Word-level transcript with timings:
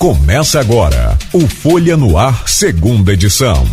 Começa 0.00 0.58
agora 0.58 1.16
o 1.30 1.40
Folha 1.40 1.94
no 1.94 2.16
Ar, 2.16 2.48
segunda 2.48 3.12
edição. 3.12 3.66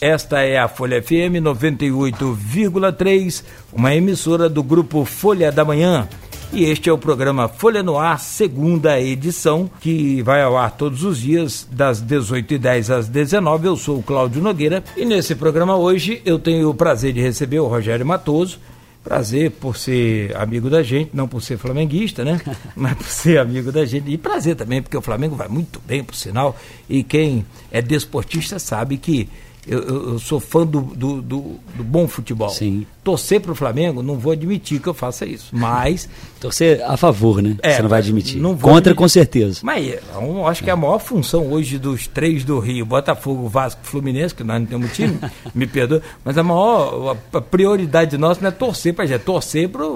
Esta 0.00 0.42
é 0.42 0.56
a 0.56 0.68
Folha 0.68 1.02
FM 1.02 1.42
98,3, 1.42 3.42
uma 3.72 3.92
emissora 3.92 4.48
do 4.48 4.62
grupo 4.62 5.04
Folha 5.04 5.50
da 5.50 5.64
Manhã. 5.64 6.08
E 6.52 6.62
este 6.62 6.88
é 6.88 6.92
o 6.92 6.96
programa 6.96 7.48
Folha 7.48 7.82
no 7.82 7.98
Ar, 7.98 8.20
segunda 8.20 9.00
edição, 9.00 9.68
que 9.80 10.22
vai 10.22 10.42
ao 10.42 10.56
ar 10.56 10.70
todos 10.70 11.02
os 11.02 11.18
dias, 11.18 11.66
das 11.68 12.00
18h10 12.00 12.96
às 12.96 13.08
19 13.08 13.66
Eu 13.66 13.76
sou 13.76 13.98
o 13.98 14.02
Cláudio 14.02 14.40
Nogueira 14.40 14.84
e 14.96 15.04
nesse 15.04 15.34
programa 15.34 15.76
hoje 15.76 16.22
eu 16.24 16.38
tenho 16.38 16.70
o 16.70 16.74
prazer 16.74 17.12
de 17.12 17.20
receber 17.20 17.58
o 17.58 17.66
Rogério 17.66 18.06
Matoso 18.06 18.60
Prazer 19.04 19.50
por 19.50 19.76
ser 19.76 20.34
amigo 20.34 20.70
da 20.70 20.82
gente, 20.82 21.10
não 21.12 21.28
por 21.28 21.42
ser 21.42 21.58
flamenguista, 21.58 22.24
né? 22.24 22.40
Mas 22.74 22.94
por 22.94 23.06
ser 23.06 23.38
amigo 23.38 23.70
da 23.70 23.84
gente. 23.84 24.10
E 24.10 24.16
prazer 24.16 24.56
também, 24.56 24.80
porque 24.80 24.96
o 24.96 25.02
Flamengo 25.02 25.36
vai 25.36 25.46
muito 25.46 25.80
bem, 25.86 26.02
por 26.02 26.14
sinal. 26.14 26.56
E 26.88 27.04
quem 27.04 27.44
é 27.70 27.82
desportista 27.82 28.58
sabe 28.58 28.96
que 28.96 29.28
eu, 29.66 29.78
eu, 29.80 30.12
eu 30.12 30.18
sou 30.18 30.38
fã 30.38 30.66
do, 30.66 30.80
do, 30.80 31.22
do, 31.22 31.40
do, 31.74 31.84
bom 31.84 32.06
futebol. 32.06 32.50
Sim. 32.50 32.86
Torcer 33.02 33.40
para 33.40 33.52
o 33.52 33.54
Flamengo, 33.54 34.02
não 34.02 34.18
vou 34.18 34.32
admitir 34.32 34.80
que 34.80 34.86
eu 34.86 34.94
faça 34.94 35.24
isso. 35.24 35.50
Mas. 35.52 36.08
Torcer 36.40 36.82
a 36.84 36.96
favor, 36.96 37.42
né? 37.42 37.56
É, 37.62 37.74
Você 37.74 37.82
não 37.82 37.88
vai 37.88 38.00
admitir. 38.00 38.40
Não 38.40 38.52
Contra, 38.52 38.70
admitir. 38.70 38.94
com 38.96 39.08
certeza. 39.08 39.60
Mas 39.62 39.98
eu 40.14 40.46
acho 40.46 40.62
que 40.62 40.70
a 40.70 40.76
maior 40.76 40.98
função 40.98 41.50
hoje 41.50 41.78
dos 41.78 42.06
três 42.06 42.44
do 42.44 42.58
Rio, 42.58 42.84
Botafogo, 42.84 43.48
Vasco 43.48 43.80
Fluminense, 43.84 44.34
que 44.34 44.44
nós 44.44 44.60
não 44.60 44.66
temos 44.66 44.92
time, 44.92 45.18
me 45.54 45.66
perdoa, 45.66 46.02
mas 46.24 46.36
a 46.36 46.42
maior 46.42 47.16
a 47.32 47.40
prioridade 47.40 48.18
nossa 48.18 48.40
não 48.40 48.48
é 48.48 48.52
torcer 48.52 48.94
para 48.94 49.06
gente, 49.06 49.16
é 49.16 49.18
torcer 49.18 49.68
para 49.68 49.84
é, 49.84 49.88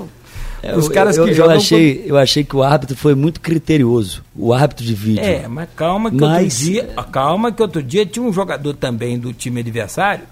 os 0.77 0.89
caras 0.89 1.17
eu, 1.17 1.25
que 1.25 1.31
eu, 1.31 1.35
jogam. 1.35 1.53
Eu 1.53 1.59
achei, 1.59 1.95
com... 1.95 2.09
eu 2.09 2.17
achei 2.17 2.45
que 2.45 2.57
o 2.57 2.63
árbitro 2.63 2.97
foi 2.97 3.15
muito 3.15 3.41
criterioso, 3.41 4.25
o 4.35 4.53
árbitro 4.53 4.85
de 4.85 4.95
vídeo. 4.95 5.25
É, 5.25 5.47
mas 5.49 5.69
calma 5.77 6.11
que 6.11 6.17
mas... 6.17 6.45
outro 6.45 6.49
dia, 6.49 6.89
calma 7.13 7.53
que 7.53 7.63
outro 7.63 7.83
dia 7.83 8.07
tinha 8.07 8.25
um 8.25 8.33
jogador 8.33 8.75
também 8.75 9.19
do 9.19 9.33
time 9.33 9.61
adversário 9.61 10.25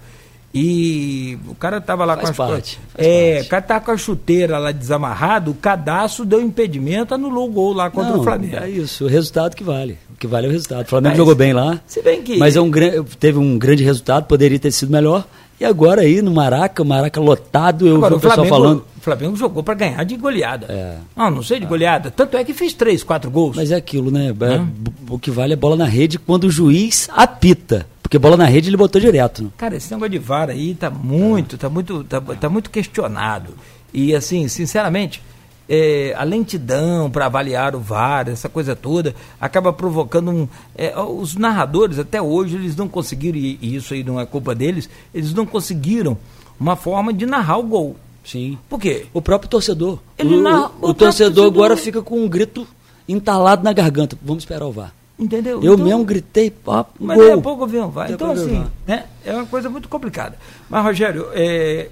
e 0.53 1.37
o 1.47 1.53
cara 1.53 1.79
tava 1.79 2.03
lá 2.05 2.15
faz 2.15 2.29
com 2.35 2.43
as 2.43 2.49
parte, 2.49 2.79
É, 2.97 3.33
parte. 3.35 3.45
o 3.45 3.49
cara 3.49 3.61
tava 3.61 3.85
com 3.85 3.91
a 3.91 3.97
chuteira 3.97 4.57
lá 4.57 4.71
desamarrado, 4.71 5.51
o 5.51 5.53
cadastro 5.53 6.25
deu 6.25 6.41
impedimento, 6.41 7.13
anulou 7.13 7.47
o 7.47 7.51
gol 7.51 7.73
lá 7.73 7.89
contra 7.91 8.13
Não, 8.13 8.21
o 8.21 8.23
Flamengo. 8.23 8.55
É 8.55 8.69
isso, 8.69 9.05
o 9.05 9.07
resultado 9.07 9.55
que 9.55 9.63
vale. 9.63 9.97
O 10.13 10.17
que 10.17 10.25
vale 10.25 10.47
é 10.47 10.49
o 10.49 10.51
resultado. 10.51 10.85
O 10.85 10.89
Flamengo 10.89 11.09
Mas, 11.09 11.17
jogou 11.17 11.35
bem 11.35 11.53
lá. 11.53 11.79
Se 11.85 12.01
bem 12.01 12.23
que. 12.23 12.37
Mas 12.37 12.55
é 12.55 12.61
um, 12.61 12.71
teve 13.19 13.37
um 13.37 13.57
grande 13.57 13.83
resultado, 13.83 14.25
poderia 14.25 14.57
ter 14.57 14.71
sido 14.71 14.91
melhor. 14.91 15.27
E 15.59 15.65
agora 15.65 16.01
aí 16.01 16.21
no 16.21 16.31
Maraca, 16.31 16.83
o 16.83 16.85
Maraca 16.85 17.19
lotado, 17.19 17.87
eu 17.87 17.97
Agora, 17.97 18.11
vi 18.11 18.17
o 18.17 18.19
pessoal 18.19 18.35
Flamengo, 18.35 18.55
falando. 18.55 18.85
O 18.97 19.01
Flamengo 19.01 19.35
jogou 19.35 19.63
para 19.63 19.73
ganhar 19.73 20.03
de 20.03 20.15
goleada. 20.15 20.67
É. 20.69 20.97
Não, 21.15 21.31
não 21.31 21.43
sei 21.43 21.59
de 21.59 21.65
goleada. 21.65 22.11
Tanto 22.11 22.37
é 22.37 22.43
que 22.43 22.53
fez 22.53 22.73
três, 22.73 23.03
quatro 23.03 23.31
gols. 23.31 23.55
Mas 23.55 23.71
é 23.71 23.75
aquilo, 23.75 24.11
né? 24.11 24.27
É, 24.29 25.11
o 25.11 25.17
que 25.17 25.31
vale 25.31 25.53
é 25.53 25.55
bola 25.55 25.75
na 25.75 25.85
rede 25.85 26.19
quando 26.19 26.43
o 26.43 26.51
juiz 26.51 27.09
apita. 27.11 27.87
Porque 28.03 28.19
bola 28.19 28.37
na 28.37 28.45
rede 28.45 28.69
ele 28.69 28.77
botou 28.77 29.01
direto. 29.01 29.43
Né? 29.43 29.49
Cara, 29.57 29.75
esse 29.75 29.91
negócio 29.91 30.11
de 30.11 30.19
VAR 30.19 30.49
aí 30.49 30.75
tá 30.75 30.89
muito, 30.89 31.57
tá 31.57 31.69
muito, 31.69 32.03
tá, 32.03 32.21
tá 32.21 32.49
muito 32.49 32.69
questionado. 32.69 33.53
E 33.91 34.13
assim, 34.15 34.47
sinceramente, 34.47 35.21
é, 35.69 36.13
a 36.17 36.23
lentidão 36.23 37.09
para 37.11 37.25
avaliar 37.25 37.75
o 37.75 37.79
VAR, 37.79 38.29
essa 38.29 38.47
coisa 38.49 38.75
toda, 38.75 39.13
acaba 39.39 39.71
provocando 39.73 40.31
um. 40.31 40.47
É, 40.75 40.97
os 40.99 41.35
narradores, 41.35 41.99
até 41.99 42.21
hoje, 42.21 42.55
eles 42.55 42.75
não 42.75 42.87
conseguiram, 42.87 43.37
e 43.37 43.75
isso 43.75 43.93
aí 43.93 44.03
não 44.03 44.19
é 44.19 44.25
culpa 44.25 44.53
deles, 44.55 44.89
eles 45.13 45.33
não 45.33 45.45
conseguiram 45.45 46.17
uma 46.59 46.75
forma 46.75 47.13
de 47.13 47.25
narrar 47.25 47.57
o 47.57 47.63
gol. 47.63 47.95
Sim. 48.23 48.57
Por 48.69 48.79
quê? 48.79 49.05
O 49.13 49.21
próprio 49.21 49.49
torcedor. 49.49 49.99
Ele 50.17 50.35
o, 50.35 50.41
narra- 50.41 50.71
o, 50.81 50.89
o 50.89 50.93
torcedor 50.93 51.45
agora 51.45 51.75
torcedor- 51.75 51.83
fica 51.85 52.01
com 52.01 52.19
um 52.23 52.27
grito 52.27 52.67
entalado 53.07 53.63
na 53.63 53.71
garganta. 53.71 54.17
Vamos 54.21 54.43
esperar 54.43 54.65
o 54.65 54.71
VAR. 54.71 54.93
Entendeu? 55.17 55.63
Eu 55.63 55.73
Então- 55.73 55.85
mesmo 55.85 56.03
gritei, 56.03 56.53
ó, 56.65 56.83
Mas 56.99 57.17
gol. 57.17 57.25
daqui 57.27 57.39
a 57.39 57.41
pouco 57.41 57.65
vem 57.65 57.81
um 57.81 57.89
VAR. 57.89 58.11
Então, 58.11 58.31
assim, 58.31 58.59
o 58.59 58.65
né, 58.85 59.05
é 59.25 59.33
uma 59.33 59.45
coisa 59.45 59.69
muito 59.69 59.87
complicada. 59.89 60.37
Mas, 60.69 60.83
Rogério, 60.83 61.27
é, 61.33 61.89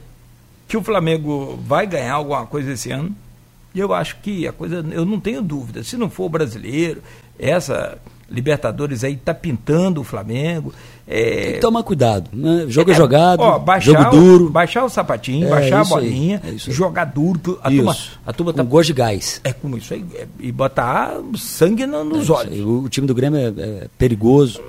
que 0.68 0.76
o 0.78 0.84
Flamengo 0.84 1.58
vai 1.66 1.88
ganhar 1.88 2.14
alguma 2.16 2.46
coisa 2.46 2.74
esse 2.74 2.92
ano, 2.92 3.16
e 3.76 3.80
eu 3.80 3.94
acho 3.94 4.16
que 4.24 4.48
a 4.48 4.52
coisa, 4.54 4.84
eu 4.92 5.06
não 5.06 5.20
tenho 5.20 5.42
dúvida. 5.42 5.84
Se 5.84 5.98
não 5.98 6.10
for 6.10 6.26
o 6.26 6.30
brasileiro, 6.30 7.02
essa 7.38 7.98
Libertadores 8.28 9.04
aí 9.04 9.16
tá 9.18 9.36
pintando 9.36 10.02
o 10.02 10.04
Flamengo. 10.04 10.74
É, 11.08 11.44
Tem 11.44 11.54
que 11.54 11.60
tomar 11.60 11.84
cuidado. 11.84 12.28
Né? 12.34 12.66
Jogo 12.68 12.90
é, 12.90 12.94
é, 12.94 12.98
jogado, 12.98 13.40
ó, 13.40 13.60
baixar 13.60 13.92
jogo 13.92 14.08
o- 14.08 14.20
duro. 14.20 14.50
baixar 14.50 14.84
o 14.84 14.90
sapatinho, 14.90 15.46
É, 15.46 15.50
baixar 15.52 15.82
a 15.82 15.84
bolinha, 15.84 16.42
é 16.44 16.50
aí. 16.50 16.58
jogar 16.58 17.06
duro. 17.06 17.60
A 17.62 17.70
turma, 17.70 17.92
Isso. 17.92 18.20
a 18.26 18.34
turma 18.34 18.52
com 18.52 18.58
tá. 18.58 18.64
gosto 18.64 18.88
de 18.88 18.94
gás. 18.94 19.40
É 19.44 19.54
como 19.54 19.78
isso 19.78 19.94
aí. 19.94 20.04
é, 20.16 20.26
e 20.40 20.52
botar 20.52 21.14
sangue 21.38 21.86
no- 21.86 22.04
nos 22.04 22.28
É, 22.28 22.32
olhos. 22.34 22.60
o, 22.62 22.80
o 22.86 22.90
time 22.90 23.06
do 23.06 23.14
Grêmio 23.14 23.40
é, 23.40 23.54
é 23.62 23.88
perigoso. 23.96 24.60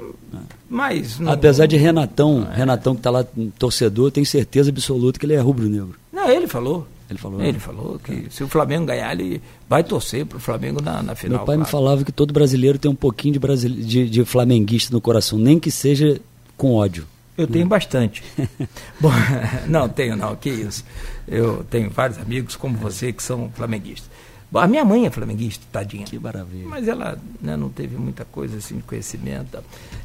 Mas. 0.69 1.19
não- 1.19 1.33
Apesar 1.33 1.65
de 1.67 1.77
Renatão, 1.79 2.47
Renatão 2.53 2.95
que 2.95 3.01
está 3.01 3.11
lá 3.11 3.25
torcedor, 3.59 4.11
tenho 4.11 4.27
certeza 4.27 4.69
absoluta 4.71 5.19
que 5.19 5.25
ele 5.25 5.35
é 5.35 5.41
rubro-negro. 5.41 5.95
Não, 6.13 6.29
ele 6.29 6.47
falou. 6.47 6.87
Ele 7.09 7.19
falou. 7.19 7.41
Ele 7.41 7.59
falou 7.59 8.01
que 8.03 8.27
se 8.31 8.43
o 8.43 8.49
Flamengo 8.49 8.87
ganhar, 8.87 9.13
ele 9.13 9.41
vai 9.69 9.85
torcer 9.85 10.27
pro 10.27 10.41
Flamengo 10.41 10.83
na, 10.83 11.03
na 11.03 11.15
final. 11.15 11.39
Meu 11.39 11.47
pai 11.47 11.57
me 11.57 11.63
claro. 11.63 11.71
falava 11.71 12.05
que 12.05 12.13
todo 12.13 12.33
brasileiro 12.33 12.79
tem 12.79 12.91
um 12.91 12.97
pouquinho 12.97 13.35
de, 13.35 13.39
brasile... 13.39 13.83
de, 13.85 14.11
de 14.11 14.25
flamenguista 14.25 14.93
no 14.93 15.01
coração, 15.01 15.39
nem 15.39 15.59
que 15.59 15.71
seja 15.71 16.21
com 16.57 16.75
ódio. 16.75 17.07
Eu 17.37 17.47
tenho 17.47 17.67
bastante. 17.67 18.25
Bom, 18.99 19.13
não, 19.69 19.89
tenho 19.89 20.17
não, 20.17 20.35
que 20.35 20.49
isso. 20.49 20.85
Eu 21.29 21.65
tenho 21.71 21.91
vários 21.91 22.19
amigos 22.19 22.57
como 22.57 22.77
você 22.77 23.13
que 23.13 23.23
são 23.23 23.51
flamenguistas. 23.55 24.11
Bom, 24.51 24.61
a 24.61 24.67
minha 24.67 24.85
mãe 24.85 25.07
é 25.07 25.11
flamenguista, 25.11 25.65
tadinha. 25.71 26.05
Que 26.05 26.19
maravilha. 26.19 26.67
Mas 26.67 26.89
ela 26.89 27.19
né, 27.43 27.57
não 27.57 27.69
teve 27.69 27.97
muita 27.97 28.25
coisa 28.25 28.57
assim 28.57 28.77
de 28.77 28.83
conhecimento. 28.83 29.59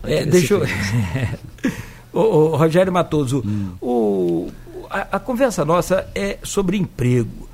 É, 0.03 0.25
deixa 0.25 0.55
eu. 0.55 0.61
Ô, 2.13 2.19
ô, 2.19 2.57
Rogério 2.57 2.91
Matoso, 2.91 3.41
Hum. 3.45 3.71
o, 3.81 4.51
a, 4.91 5.07
a 5.17 5.19
conversa 5.19 5.63
nossa 5.65 6.07
é 6.13 6.37
sobre 6.43 6.77
emprego. 6.77 7.47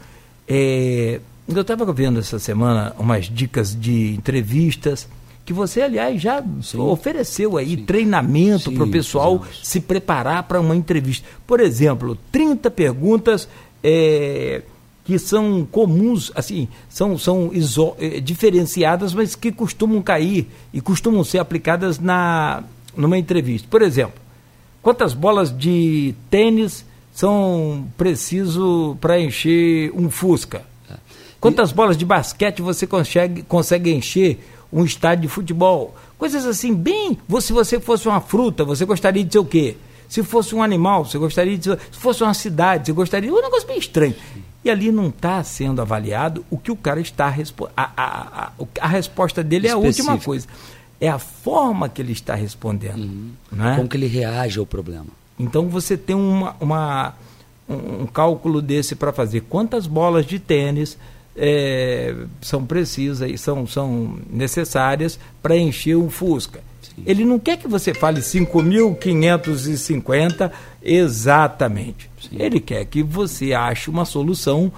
É, 0.47 1.19
eu 1.47 1.61
estava 1.61 1.91
vendo 1.93 2.19
essa 2.19 2.39
semana 2.39 2.93
umas 2.97 3.25
dicas 3.25 3.75
de 3.79 4.13
entrevistas 4.13 5.07
que 5.45 5.53
você, 5.53 5.81
aliás, 5.81 6.21
já 6.21 6.43
Sim. 6.61 6.79
ofereceu 6.79 7.55
aí 7.57 7.77
treinamento 7.77 8.69
Sim, 8.69 8.75
para 8.75 8.83
o 8.83 8.89
pessoal 8.91 9.45
se 9.63 9.79
preparar 9.79 10.43
para 10.43 10.59
uma 10.59 10.75
entrevista. 10.75 11.25
Por 11.45 11.61
exemplo, 11.61 12.17
30 12.33 12.69
perguntas 12.69 13.47
é, 13.81 14.61
que 15.05 15.17
são 15.17 15.65
comuns, 15.71 16.33
assim, 16.35 16.67
são, 16.89 17.17
são 17.17 17.49
iso- 17.53 17.95
eh, 17.97 18.19
diferenciadas, 18.19 19.13
mas 19.13 19.35
que 19.35 19.49
costumam 19.53 20.01
cair 20.01 20.47
e 20.73 20.81
costumam 20.81 21.23
ser 21.23 21.39
aplicadas 21.39 21.97
na, 21.97 22.61
numa 22.95 23.17
entrevista. 23.17 23.65
Por 23.71 23.81
exemplo, 23.81 24.19
quantas 24.81 25.13
bolas 25.13 25.57
de 25.57 26.13
tênis 26.29 26.85
são 27.17 27.87
preciso 27.97 28.95
para 29.01 29.19
encher 29.19 29.91
um 29.95 30.07
Fusca? 30.07 30.61
Quantas 31.39 31.71
bolas 31.71 31.97
de 31.97 32.05
basquete 32.05 32.61
você 32.61 32.85
consegue, 32.85 33.41
consegue 33.41 33.91
encher 33.91 34.39
um 34.71 34.85
estádio 34.85 35.23
de 35.23 35.27
futebol? 35.27 35.95
Coisas 36.17 36.45
assim, 36.45 36.75
bem. 36.75 37.17
Se 37.39 37.51
você 37.53 37.79
fosse 37.79 38.07
uma 38.07 38.21
fruta, 38.21 38.63
você 38.63 38.85
gostaria 38.85 39.23
de 39.23 39.31
ser 39.33 39.39
o 39.39 39.45
quê? 39.45 39.77
Se 40.07 40.21
fosse 40.21 40.53
um 40.53 40.61
animal, 40.61 41.05
você 41.05 41.17
gostaria 41.17 41.57
de 41.57 41.63
ser. 41.63 41.79
Se 41.91 41.97
fosse 41.99 42.21
uma 42.23 42.33
cidade, 42.35 42.85
você 42.85 42.91
gostaria. 42.93 43.33
Um 43.33 43.41
negócio 43.41 43.67
bem 43.67 43.79
estranho. 43.79 44.15
E 44.63 44.69
ali 44.69 44.91
não 44.91 45.07
está 45.09 45.43
sendo 45.43 45.81
avaliado 45.81 46.45
o 46.51 46.57
que 46.57 46.71
o 46.71 46.75
cara 46.75 46.99
está. 47.01 47.29
respo- 47.29 47.69
A, 47.75 47.91
a, 47.97 48.43
a, 48.45 48.51
a 48.81 48.87
resposta 48.87 49.43
dele 49.43 49.67
é 49.67 49.71
a 49.71 49.77
última 49.77 50.11
coisa. 50.25 50.47
É 51.01 51.07
a 51.09 51.17
forma 51.19 51.89
que 51.89 51.99
ele 52.01 52.11
está 52.13 52.35
respondendo. 52.35 53.09
não 53.51 53.69
é? 53.69 53.75
Como 53.75 53.87
que 53.89 53.97
ele 53.97 54.07
reage 54.07 54.59
ao 54.59 54.65
problema? 54.67 55.07
Então 55.39 55.67
você 55.69 55.95
tem 55.97 56.15
uma, 56.15 56.55
uma- 56.59 57.13
um, 57.69 58.05
cálculo 58.05 58.61
desse 58.61 58.95
para 58.95 59.11
fazer. 59.13 59.41
Quantas 59.41 59.85
bolas 59.87 60.25
de 60.25 60.39
tênis 60.39 60.97
eh, 61.35 62.15
são 62.41 62.65
precisas 62.65 63.29
e 63.29 63.37
são, 63.37 63.67
são 63.67 64.17
necessárias 64.31 65.19
para 65.41 65.57
encher 65.57 65.95
um 65.97 66.09
Fusca? 66.09 66.61
Ele 67.05 67.23
não 67.23 67.37
quer 67.37 67.57
que 67.57 67.67
você 67.67 67.93
fale 67.93 68.21
5.550 68.21 70.51
exatamente. 70.81 72.09
Ele 72.31 72.59
quer 72.59 72.85
que 72.85 73.03
você 73.03 73.53
ache 73.53 73.87
uma 73.89 74.05
solução 74.05 74.71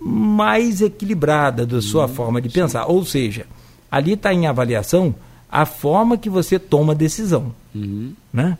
mais 0.00 0.80
equilibrada 0.80 1.66
da 1.66 1.82
sua 1.82 2.08
forma 2.08 2.40
de 2.40 2.48
pensar. 2.48 2.86
Ou 2.86 3.04
seja, 3.04 3.46
ali 3.90 4.12
está 4.12 4.32
em 4.32 4.46
avaliação 4.46 5.14
a 5.50 5.66
forma 5.66 6.16
que 6.16 6.30
você 6.30 6.58
toma 6.58 6.92
a 6.92 6.96
decisão. 6.96 7.52
Uhum. 7.74 8.12
Né? 8.32 8.56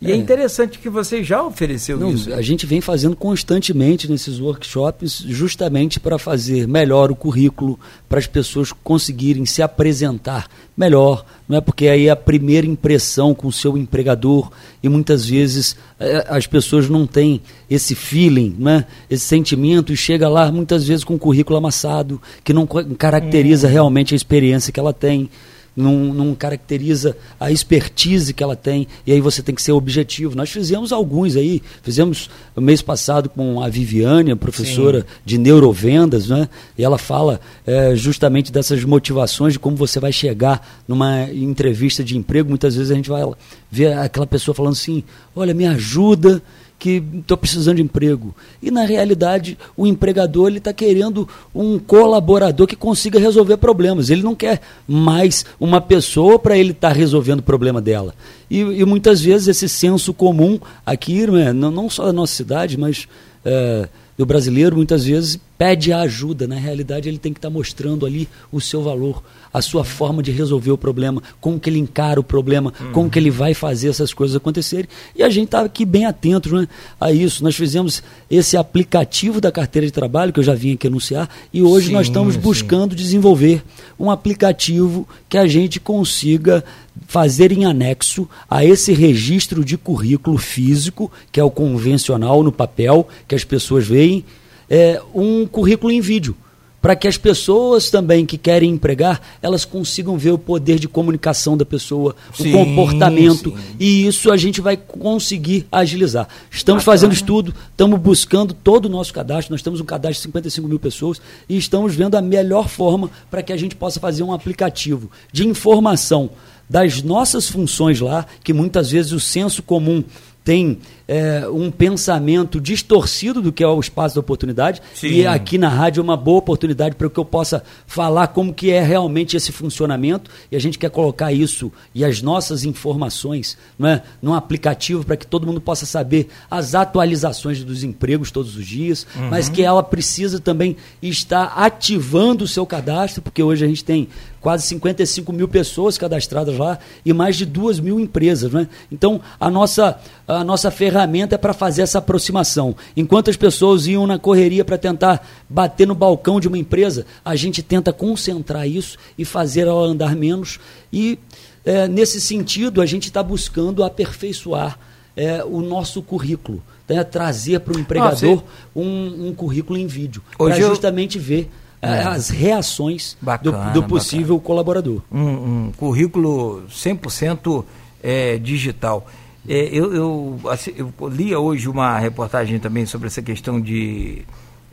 E 0.00 0.10
é, 0.10 0.14
é 0.14 0.16
interessante 0.16 0.78
que 0.78 0.88
você 0.88 1.22
já 1.22 1.42
ofereceu 1.42 1.98
Não, 1.98 2.12
isso. 2.12 2.32
A 2.32 2.40
gente 2.40 2.64
vem 2.64 2.80
fazendo 2.80 3.14
constantemente 3.14 4.10
nesses 4.10 4.40
workshops, 4.40 5.22
justamente 5.26 6.00
para 6.00 6.18
fazer 6.18 6.66
melhor 6.66 7.10
o 7.10 7.14
currículo, 7.14 7.78
para 8.08 8.18
as 8.18 8.26
pessoas 8.26 8.72
conseguirem 8.72 9.44
se 9.44 9.60
apresentar 9.60 10.48
melhor, 10.74 11.26
não 11.46 11.58
é 11.58 11.60
porque 11.60 11.88
aí 11.88 12.06
é 12.06 12.10
a 12.10 12.16
primeira 12.16 12.66
impressão 12.66 13.34
com 13.34 13.48
o 13.48 13.52
seu 13.52 13.76
empregador 13.76 14.50
e 14.82 14.88
muitas 14.88 15.26
vezes 15.26 15.76
é, 15.98 16.24
as 16.30 16.46
pessoas 16.46 16.88
não 16.88 17.06
têm 17.06 17.42
esse 17.68 17.94
feeling, 17.94 18.56
né? 18.58 18.86
esse 19.10 19.26
sentimento 19.26 19.92
e 19.92 19.96
chega 19.96 20.26
lá 20.26 20.50
muitas 20.50 20.86
vezes 20.86 21.04
com 21.04 21.14
um 21.14 21.18
currículo 21.18 21.58
amassado 21.58 22.22
que 22.42 22.54
não 22.54 22.66
caracteriza 22.96 23.68
hum. 23.68 23.70
realmente 23.70 24.14
a 24.14 24.16
experiência 24.16 24.72
que 24.72 24.80
ela 24.80 24.94
tem 24.94 25.28
não, 25.76 26.12
não 26.12 26.34
caracteriza 26.34 27.16
a 27.38 27.50
expertise 27.50 28.34
que 28.34 28.42
ela 28.42 28.56
tem, 28.56 28.86
e 29.06 29.12
aí 29.12 29.20
você 29.20 29.42
tem 29.42 29.54
que 29.54 29.62
ser 29.62 29.72
objetivo. 29.72 30.36
Nós 30.36 30.50
fizemos 30.50 30.92
alguns 30.92 31.36
aí, 31.36 31.62
fizemos 31.82 32.30
o 32.54 32.60
mês 32.60 32.82
passado 32.82 33.28
com 33.28 33.62
a 33.62 33.68
Viviane, 33.68 34.32
a 34.32 34.36
professora 34.36 35.00
Sim. 35.00 35.06
de 35.24 35.38
neurovendas, 35.38 36.28
né? 36.28 36.48
e 36.76 36.84
ela 36.84 36.98
fala 36.98 37.40
é, 37.66 37.94
justamente 37.94 38.52
dessas 38.52 38.84
motivações 38.84 39.52
de 39.54 39.58
como 39.58 39.76
você 39.76 40.00
vai 40.00 40.12
chegar 40.12 40.82
numa 40.86 41.24
entrevista 41.30 42.02
de 42.02 42.16
emprego. 42.16 42.48
Muitas 42.48 42.74
vezes 42.74 42.90
a 42.90 42.94
gente 42.94 43.08
vai 43.08 43.22
ver 43.70 43.92
aquela 43.98 44.26
pessoa 44.26 44.54
falando 44.54 44.72
assim: 44.72 45.02
olha, 45.34 45.54
me 45.54 45.66
ajuda 45.66 46.42
que 46.80 47.04
estou 47.18 47.36
precisando 47.36 47.76
de 47.76 47.82
emprego. 47.82 48.34
E 48.62 48.70
na 48.70 48.84
realidade, 48.84 49.58
o 49.76 49.86
empregador 49.86 50.50
está 50.52 50.72
querendo 50.72 51.28
um 51.54 51.78
colaborador 51.78 52.66
que 52.66 52.74
consiga 52.74 53.20
resolver 53.20 53.58
problemas. 53.58 54.08
Ele 54.08 54.22
não 54.22 54.34
quer 54.34 54.62
mais 54.88 55.44
uma 55.60 55.78
pessoa 55.78 56.38
para 56.38 56.56
ele 56.56 56.70
estar 56.70 56.88
tá 56.88 56.94
resolvendo 56.94 57.40
o 57.40 57.44
problema 57.44 57.82
dela. 57.82 58.14
E, 58.50 58.60
e, 58.60 58.84
muitas 58.86 59.20
vezes 59.20 59.46
esse 59.46 59.68
senso 59.68 60.14
comum 60.14 60.58
aqui, 60.84 61.26
né, 61.26 61.52
não, 61.52 61.70
não 61.70 61.90
só 61.90 62.06
da 62.06 62.12
nossa 62.14 62.34
cidade, 62.34 62.78
mas 62.78 63.06
é, 63.44 63.86
do 64.16 64.24
brasileiro, 64.24 64.74
muitas 64.74 65.04
vezes 65.04 65.38
pede 65.60 65.92
a 65.92 66.00
ajuda. 66.00 66.48
Na 66.48 66.54
realidade, 66.54 67.06
ele 67.06 67.18
tem 67.18 67.34
que 67.34 67.38
estar 67.38 67.50
tá 67.50 67.52
mostrando 67.52 68.06
ali 68.06 68.26
o 68.50 68.62
seu 68.62 68.82
valor 68.82 69.22
a 69.52 69.60
sua 69.60 69.84
forma 69.84 70.22
de 70.22 70.30
resolver 70.30 70.70
o 70.70 70.78
problema, 70.78 71.22
como 71.38 71.60
que 71.60 71.68
ele 71.68 71.78
encara 71.78 72.18
o 72.18 72.24
problema, 72.24 72.72
uhum. 72.80 72.92
como 72.92 73.10
que 73.10 73.18
ele 73.18 73.30
vai 73.30 73.52
fazer 73.52 73.88
essas 73.88 74.14
coisas 74.14 74.36
acontecerem. 74.36 74.88
E 75.14 75.22
a 75.22 75.28
gente 75.28 75.46
está 75.46 75.60
aqui 75.60 75.84
bem 75.84 76.06
atento 76.06 76.54
né, 76.54 76.66
a 76.98 77.12
isso. 77.12 77.44
Nós 77.44 77.56
fizemos 77.56 78.02
esse 78.30 78.56
aplicativo 78.56 79.38
da 79.38 79.52
carteira 79.52 79.84
de 79.86 79.92
trabalho, 79.92 80.32
que 80.32 80.40
eu 80.40 80.44
já 80.44 80.54
vim 80.54 80.74
aqui 80.74 80.86
anunciar, 80.86 81.28
e 81.52 81.62
hoje 81.62 81.88
sim, 81.88 81.92
nós 81.92 82.06
estamos 82.06 82.36
buscando 82.36 82.92
sim. 82.92 82.96
desenvolver 82.96 83.62
um 83.98 84.10
aplicativo 84.10 85.06
que 85.28 85.36
a 85.36 85.46
gente 85.46 85.78
consiga 85.78 86.64
fazer 87.06 87.52
em 87.52 87.66
anexo 87.66 88.26
a 88.48 88.64
esse 88.64 88.92
registro 88.92 89.62
de 89.62 89.76
currículo 89.76 90.38
físico, 90.38 91.10
que 91.30 91.40
é 91.40 91.44
o 91.44 91.50
convencional 91.50 92.42
no 92.42 92.52
papel, 92.52 93.06
que 93.26 93.34
as 93.34 93.44
pessoas 93.44 93.86
veem, 93.86 94.24
é, 94.70 95.02
um 95.12 95.46
currículo 95.46 95.92
em 95.92 96.00
vídeo 96.00 96.36
para 96.80 96.96
que 96.96 97.06
as 97.06 97.18
pessoas 97.18 97.90
também 97.90 98.24
que 98.24 98.38
querem 98.38 98.70
empregar, 98.70 99.20
elas 99.42 99.64
consigam 99.64 100.16
ver 100.16 100.30
o 100.30 100.38
poder 100.38 100.78
de 100.78 100.88
comunicação 100.88 101.56
da 101.56 101.64
pessoa, 101.64 102.16
sim, 102.34 102.50
o 102.50 102.52
comportamento, 102.52 103.50
sim. 103.50 103.76
e 103.78 104.06
isso 104.06 104.32
a 104.32 104.36
gente 104.36 104.60
vai 104.60 104.76
conseguir 104.76 105.66
agilizar. 105.70 106.26
Estamos 106.50 106.82
Bacana. 106.82 106.96
fazendo 106.96 107.12
estudo, 107.12 107.54
estamos 107.70 108.00
buscando 108.00 108.54
todo 108.54 108.86
o 108.86 108.88
nosso 108.88 109.12
cadastro, 109.12 109.52
nós 109.52 109.62
temos 109.62 109.80
um 109.80 109.84
cadastro 109.84 110.20
de 110.20 110.22
55 110.22 110.68
mil 110.68 110.78
pessoas 110.78 111.20
e 111.48 111.56
estamos 111.56 111.94
vendo 111.94 112.14
a 112.14 112.22
melhor 112.22 112.68
forma 112.68 113.10
para 113.30 113.42
que 113.42 113.52
a 113.52 113.56
gente 113.56 113.76
possa 113.76 114.00
fazer 114.00 114.22
um 114.22 114.32
aplicativo 114.32 115.10
de 115.30 115.46
informação 115.46 116.30
das 116.68 117.02
nossas 117.02 117.48
funções 117.48 118.00
lá, 118.00 118.24
que 118.42 118.52
muitas 118.52 118.90
vezes 118.92 119.12
o 119.12 119.20
senso 119.20 119.62
comum 119.62 120.02
tem 120.44 120.78
é, 121.10 121.44
um 121.48 121.72
pensamento 121.72 122.60
distorcido 122.60 123.42
do 123.42 123.52
que 123.52 123.64
é 123.64 123.66
o 123.66 123.80
espaço 123.80 124.14
da 124.14 124.20
oportunidade. 124.20 124.80
Sim. 124.94 125.08
E 125.08 125.26
aqui 125.26 125.58
na 125.58 125.68
rádio 125.68 126.00
é 126.00 126.04
uma 126.04 126.16
boa 126.16 126.38
oportunidade 126.38 126.94
para 126.94 127.10
que 127.10 127.18
eu 127.18 127.24
possa 127.24 127.64
falar 127.84 128.28
como 128.28 128.54
que 128.54 128.70
é 128.70 128.80
realmente 128.80 129.36
esse 129.36 129.50
funcionamento. 129.50 130.30
E 130.52 130.54
a 130.54 130.60
gente 130.60 130.78
quer 130.78 130.88
colocar 130.88 131.32
isso 131.32 131.72
e 131.92 132.04
as 132.04 132.22
nossas 132.22 132.62
informações 132.62 133.58
não 133.76 133.88
é, 133.88 134.04
num 134.22 134.34
aplicativo 134.34 135.04
para 135.04 135.16
que 135.16 135.26
todo 135.26 135.44
mundo 135.44 135.60
possa 135.60 135.84
saber 135.84 136.28
as 136.48 136.76
atualizações 136.76 137.64
dos 137.64 137.82
empregos 137.82 138.30
todos 138.30 138.54
os 138.54 138.64
dias, 138.64 139.04
uhum. 139.16 139.30
mas 139.30 139.48
que 139.48 139.62
ela 139.62 139.82
precisa 139.82 140.38
também 140.38 140.76
estar 141.02 141.54
ativando 141.56 142.44
o 142.44 142.48
seu 142.48 142.64
cadastro, 142.64 143.20
porque 143.20 143.42
hoje 143.42 143.64
a 143.64 143.68
gente 143.68 143.84
tem 143.84 144.06
quase 144.40 144.66
55 144.68 145.32
mil 145.32 145.48
pessoas 145.48 145.98
cadastradas 145.98 146.56
lá 146.56 146.78
e 147.04 147.12
mais 147.12 147.36
de 147.36 147.44
2 147.44 147.80
mil 147.80 147.98
empresas. 147.98 148.50
Né? 148.52 148.68
Então, 148.90 149.20
a 149.38 149.50
nossa, 149.50 149.98
a 150.26 150.44
nossa 150.44 150.70
ferramenta 150.70 150.99
é 151.34 151.38
para 151.38 151.52
fazer 151.52 151.82
essa 151.82 151.98
aproximação. 151.98 152.74
Enquanto 152.96 153.30
as 153.30 153.36
pessoas 153.36 153.86
iam 153.86 154.06
na 154.06 154.18
correria 154.18 154.64
para 154.64 154.78
tentar 154.78 155.26
bater 155.48 155.86
no 155.86 155.94
balcão 155.94 156.40
de 156.40 156.48
uma 156.48 156.58
empresa, 156.58 157.06
a 157.24 157.36
gente 157.36 157.62
tenta 157.62 157.92
concentrar 157.92 158.66
isso 158.66 158.98
e 159.18 159.24
fazer 159.24 159.66
ela 159.66 159.86
andar 159.86 160.16
menos. 160.16 160.58
E, 160.92 161.18
é, 161.64 161.86
nesse 161.88 162.20
sentido, 162.20 162.80
a 162.80 162.86
gente 162.86 163.04
está 163.04 163.22
buscando 163.22 163.84
aperfeiçoar 163.84 164.78
é, 165.16 165.44
o 165.44 165.60
nosso 165.60 166.02
currículo. 166.02 166.62
Né? 166.88 167.02
Trazer 167.04 167.60
para 167.60 167.76
o 167.76 167.80
empregador 167.80 168.42
ah, 168.44 168.68
um, 168.74 169.28
um 169.28 169.34
currículo 169.34 169.78
em 169.78 169.86
vídeo. 169.86 170.22
Para 170.36 170.58
justamente 170.58 171.18
eu... 171.18 171.24
ver 171.24 171.50
é. 171.82 172.02
as 172.02 172.28
reações 172.28 173.16
bacana, 173.20 173.70
do, 173.70 173.82
do, 173.82 173.88
possível 173.88 174.36
bacana. 174.36 174.46
colaborador. 174.46 175.02
Um, 175.10 175.66
um 175.66 175.72
currículo 175.76 176.62
100% 176.68 177.64
é, 178.02 178.38
digital. 178.38 179.06
É, 179.48 179.68
eu, 179.72 179.94
eu, 179.94 180.40
assim, 180.50 180.72
eu, 180.76 180.92
lia 181.08 181.38
hoje 181.38 181.68
uma 181.68 181.98
reportagem 181.98 182.58
também 182.58 182.84
sobre 182.84 183.06
essa 183.06 183.22
questão 183.22 183.60
de 183.60 184.22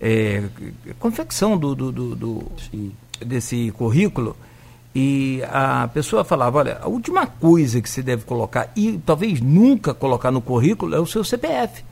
é, 0.01 0.43
confecção 0.99 1.57
do, 1.57 1.73
do, 1.73 1.91
do, 1.91 2.15
do 2.15 2.51
desse 3.25 3.71
currículo 3.71 4.35
e 4.93 5.41
a 5.51 5.87
pessoa 5.93 6.23
falava, 6.23 6.57
olha, 6.57 6.79
a 6.81 6.87
última 6.87 7.27
coisa 7.27 7.81
que 7.81 7.89
você 7.89 8.01
deve 8.01 8.25
colocar 8.25 8.71
e 8.75 8.99
talvez 9.05 9.39
nunca 9.39 9.93
colocar 9.93 10.31
no 10.31 10.41
currículo 10.41 10.95
é 10.95 10.99
o 10.99 11.05
seu 11.05 11.23
CPF. 11.23 11.83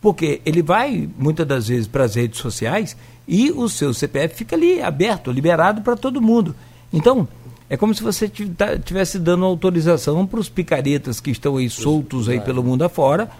Porque 0.00 0.40
ele 0.46 0.62
vai, 0.62 1.06
muitas 1.18 1.46
das 1.46 1.68
vezes, 1.68 1.86
para 1.86 2.04
as 2.04 2.14
redes 2.14 2.40
sociais 2.40 2.96
e 3.28 3.50
o 3.50 3.68
seu 3.68 3.92
CPF 3.92 4.34
fica 4.34 4.56
ali 4.56 4.80
aberto, 4.80 5.30
liberado 5.30 5.82
para 5.82 5.96
todo 5.96 6.22
mundo. 6.22 6.56
Então, 6.90 7.28
é 7.70 7.76
como 7.76 7.94
se 7.94 8.02
você 8.02 8.26
estivesse 8.26 9.18
tá, 9.18 9.24
dando 9.24 9.44
autorização 9.44 10.26
para 10.26 10.40
os 10.40 10.48
picaretas 10.48 11.20
que 11.20 11.30
estão 11.30 11.56
aí 11.56 11.70
soltos 11.70 12.28
aí 12.28 12.40
pelo 12.40 12.64
mundo 12.64 12.82
afora. 12.82 13.30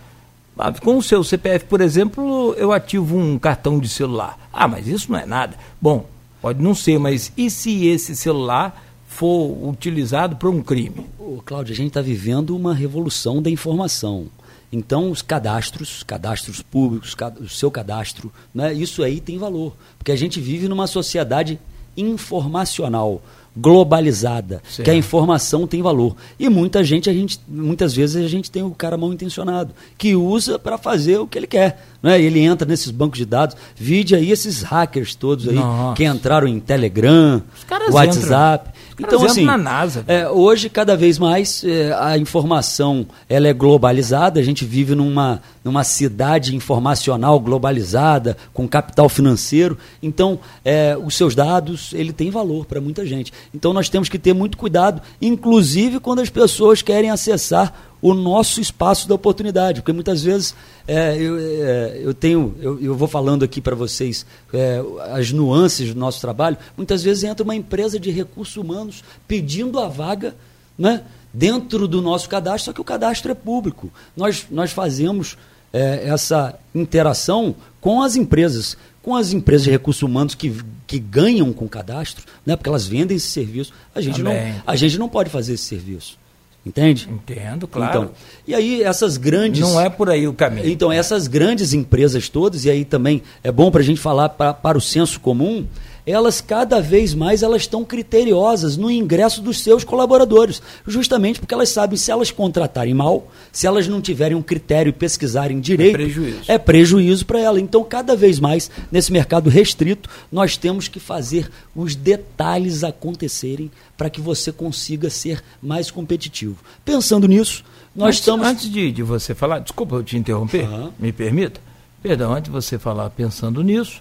Ah, 0.56 0.73
com 0.73 0.97
o 0.97 1.03
seu 1.03 1.25
CPF, 1.25 1.65
por 1.65 1.81
exemplo, 1.81 2.55
eu 2.56 2.71
ativo 2.71 3.19
um 3.19 3.37
cartão 3.41 3.81
de 3.81 3.88
celular. 3.88 4.38
Ah, 4.53 4.69
mas 4.69 4.87
isso 4.87 5.11
não 5.11 5.19
é 5.19 5.27
nada. 5.27 5.56
Bom, 5.81 6.06
pode 6.41 6.62
não 6.62 6.77
ser, 6.77 6.97
mas 6.97 7.32
e 7.37 7.50
se 7.50 7.88
esse 7.88 8.15
celular 8.15 8.81
for 9.05 9.69
utilizado 9.69 10.37
para 10.37 10.49
um 10.49 10.62
crime? 10.62 11.06
Ô, 11.19 11.43
Cláudio, 11.44 11.73
a 11.73 11.77
gente 11.77 11.88
está 11.88 12.00
vivendo 12.00 12.56
uma 12.56 12.73
revolução 12.73 13.43
da 13.43 13.50
informação. 13.50 14.29
Então, 14.73 15.11
os 15.11 15.23
cadastros, 15.23 16.05
cadastros 16.05 16.62
públicos, 16.62 17.17
o 17.41 17.49
seu 17.49 17.69
cadastro, 17.69 18.32
né, 18.55 18.73
isso 18.73 19.03
aí 19.03 19.21
tem 19.21 19.38
valor. 19.38 19.75
Porque 19.99 20.12
a 20.12 20.17
gente 20.17 20.41
vive 20.41 20.69
numa 20.69 20.87
sociedade 20.87 21.59
informacional 21.97 23.20
globalizada, 23.56 24.62
certo. 24.69 24.84
que 24.84 24.90
a 24.90 24.94
informação 24.94 25.66
tem 25.66 25.82
valor. 25.82 26.16
E 26.38 26.48
muita 26.48 26.84
gente, 26.84 27.10
a 27.10 27.12
gente, 27.12 27.40
muitas 27.48 27.94
vezes 27.94 28.16
a 28.16 28.28
gente 28.28 28.50
tem 28.50 28.62
o 28.62 28.70
cara 28.70 28.96
mal 28.96 29.12
intencionado, 29.12 29.74
que 29.98 30.14
usa 30.14 30.58
para 30.58 30.78
fazer 30.78 31.19
o 31.19 31.26
que 31.26 31.38
ele 31.38 31.46
quer. 31.46 31.84
Né? 32.02 32.20
Ele 32.20 32.40
entra 32.40 32.66
nesses 32.66 32.90
bancos 32.90 33.19
de 33.19 33.26
dados, 33.26 33.56
vide 33.76 34.14
aí 34.14 34.30
esses 34.30 34.62
hackers 34.62 35.14
todos 35.14 35.48
aí 35.48 35.54
Nossa. 35.54 35.96
que 35.96 36.04
entraram 36.04 36.46
em 36.48 36.60
Telegram, 36.60 37.42
WhatsApp. 37.90 38.69
Entram. 38.69 38.80
Então, 39.00 39.24
assim, 39.24 39.44
na 39.44 39.56
NASA. 39.56 40.04
É, 40.06 40.28
hoje, 40.28 40.69
cada 40.69 40.96
vez 40.96 41.19
mais, 41.19 41.64
é, 41.64 41.92
a 41.98 42.19
informação 42.19 43.06
ela 43.28 43.48
é 43.48 43.52
globalizada, 43.52 44.38
a 44.38 44.42
gente 44.42 44.64
vive 44.64 44.94
numa, 44.94 45.40
numa 45.64 45.84
cidade 45.84 46.54
informacional 46.54 47.40
globalizada, 47.40 48.36
com 48.52 48.69
capital 48.69 49.08
financeiro, 49.08 49.78
então, 50.02 50.38
é, 50.64 50.96
os 51.02 51.16
seus 51.16 51.34
dados, 51.34 51.92
ele 51.94 52.12
tem 52.12 52.30
valor 52.30 52.66
para 52.66 52.80
muita 52.80 53.04
gente. 53.06 53.32
Então, 53.54 53.72
nós 53.72 53.88
temos 53.88 54.08
que 54.08 54.19
ter 54.19 54.34
muito 54.34 54.58
cuidado, 54.58 55.02
inclusive 55.20 55.98
quando 56.00 56.20
as 56.20 56.30
pessoas 56.30 56.82
querem 56.82 57.10
acessar 57.10 57.90
o 58.02 58.14
nosso 58.14 58.60
espaço 58.60 59.08
da 59.08 59.14
oportunidade, 59.14 59.80
porque 59.80 59.92
muitas 59.92 60.22
vezes 60.22 60.54
é, 60.86 61.16
eu, 61.16 61.38
é, 61.38 62.00
eu, 62.02 62.14
tenho, 62.14 62.56
eu, 62.60 62.80
eu, 62.80 62.94
vou 62.94 63.06
falando 63.06 63.44
aqui 63.44 63.60
para 63.60 63.74
vocês 63.74 64.24
é, 64.52 64.82
as 65.12 65.30
nuances 65.32 65.92
do 65.92 66.00
nosso 66.00 66.20
trabalho, 66.20 66.56
muitas 66.76 67.02
vezes 67.02 67.24
entra 67.24 67.44
uma 67.44 67.54
empresa 67.54 68.00
de 68.00 68.10
recursos 68.10 68.56
humanos 68.56 69.04
pedindo 69.28 69.78
a 69.78 69.88
vaga 69.88 70.34
né, 70.78 71.02
dentro 71.32 71.86
do 71.86 72.00
nosso 72.00 72.28
cadastro, 72.28 72.66
só 72.66 72.72
que 72.72 72.80
o 72.80 72.84
cadastro 72.84 73.30
é 73.30 73.34
público. 73.34 73.90
Nós, 74.16 74.46
nós 74.50 74.72
fazemos 74.72 75.36
é, 75.72 76.08
essa 76.08 76.58
interação 76.74 77.54
com 77.80 78.02
as 78.02 78.16
empresas, 78.16 78.76
com 79.02 79.14
as 79.14 79.32
empresas 79.32 79.64
de 79.64 79.70
recursos 79.70 80.02
humanos 80.02 80.34
que, 80.34 80.54
que 80.86 80.98
ganham 80.98 81.52
com 81.52 81.69
cadastro, 81.69 82.24
né, 82.44 82.56
porque 82.56 82.69
elas 82.69 82.86
vendem 82.86 83.16
esse 83.16 83.28
serviço. 83.28 83.72
A 83.94 84.00
gente, 84.00 84.22
não, 84.22 84.32
a 84.66 84.76
gente 84.76 84.98
não 84.98 85.08
pode 85.08 85.28
fazer 85.28 85.54
esse 85.54 85.64
serviço. 85.64 86.19
Entende? 86.64 87.08
Entendo, 87.10 87.67
claro. 87.67 87.90
Então, 87.90 88.10
e 88.46 88.55
aí 88.55 88.82
essas 88.82 89.17
grandes. 89.17 89.60
Não 89.60 89.81
é 89.81 89.88
por 89.88 90.10
aí 90.10 90.29
o 90.29 90.34
caminho. 90.34 90.69
Então, 90.69 90.93
essas 90.93 91.26
grandes 91.26 91.72
empresas 91.72 92.29
todas, 92.29 92.67
e 92.67 92.70
aí 92.70 92.84
também 92.84 93.22
é 93.43 93.50
bom 93.50 93.70
para 93.70 93.81
a 93.81 93.84
gente 93.84 94.00
falar 94.00 94.29
pra, 94.29 94.52
para 94.52 94.76
o 94.76 94.81
senso 94.81 95.19
comum, 95.20 95.67
elas 96.10 96.40
cada 96.40 96.81
vez 96.81 97.14
mais 97.14 97.43
elas 97.43 97.62
estão 97.62 97.84
criteriosas 97.84 98.76
no 98.76 98.90
ingresso 98.90 99.40
dos 99.40 99.62
seus 99.62 99.84
colaboradores, 99.84 100.60
justamente 100.86 101.38
porque 101.40 101.55
elas 101.55 101.69
sabem 101.69 101.96
se 101.96 102.10
elas 102.10 102.31
contratarem 102.31 102.93
mal, 102.94 103.31
se 103.52 103.67
elas 103.67 103.86
não 103.88 104.00
tiverem 104.00 104.36
um 104.36 104.43
critério 104.43 104.90
e 104.90 104.93
pesquisarem 104.93 105.60
direito, 105.60 105.94
É 105.94 105.98
prejuízo. 105.98 106.40
é 106.48 106.58
prejuízo 106.58 107.26
para 107.26 107.40
ela. 107.40 107.60
Então, 107.60 107.82
cada 107.84 108.14
vez 108.17 108.38
mais 108.40 108.70
nesse 108.90 109.12
mercado 109.12 109.48
restrito, 109.50 110.08
nós 110.31 110.56
temos 110.56 110.88
que 110.88 111.00
fazer 111.00 111.50
os 111.74 111.94
detalhes 111.94 112.82
acontecerem 112.84 113.70
para 113.96 114.10
que 114.10 114.20
você 114.20 114.50
consiga 114.52 115.08
ser 115.10 115.43
mais 115.62 115.90
competitivo. 115.90 116.56
Pensando 116.84 117.29
nisso, 117.29 117.62
nós 117.94 118.08
antes, 118.08 118.19
estamos 118.20 118.46
Antes 118.46 118.70
de, 118.70 118.90
de 118.93 119.02
você 119.02 119.34
falar, 119.34 119.58
desculpa 119.60 119.96
eu 119.96 120.02
te 120.02 120.17
interromper, 120.17 120.64
Aham. 120.64 120.90
me 120.98 121.12
permita. 121.12 121.60
Perdão, 122.02 122.32
antes 122.32 122.44
de 122.44 122.50
você 122.50 122.79
falar 122.79 123.10
pensando 123.10 123.62
nisso, 123.62 124.00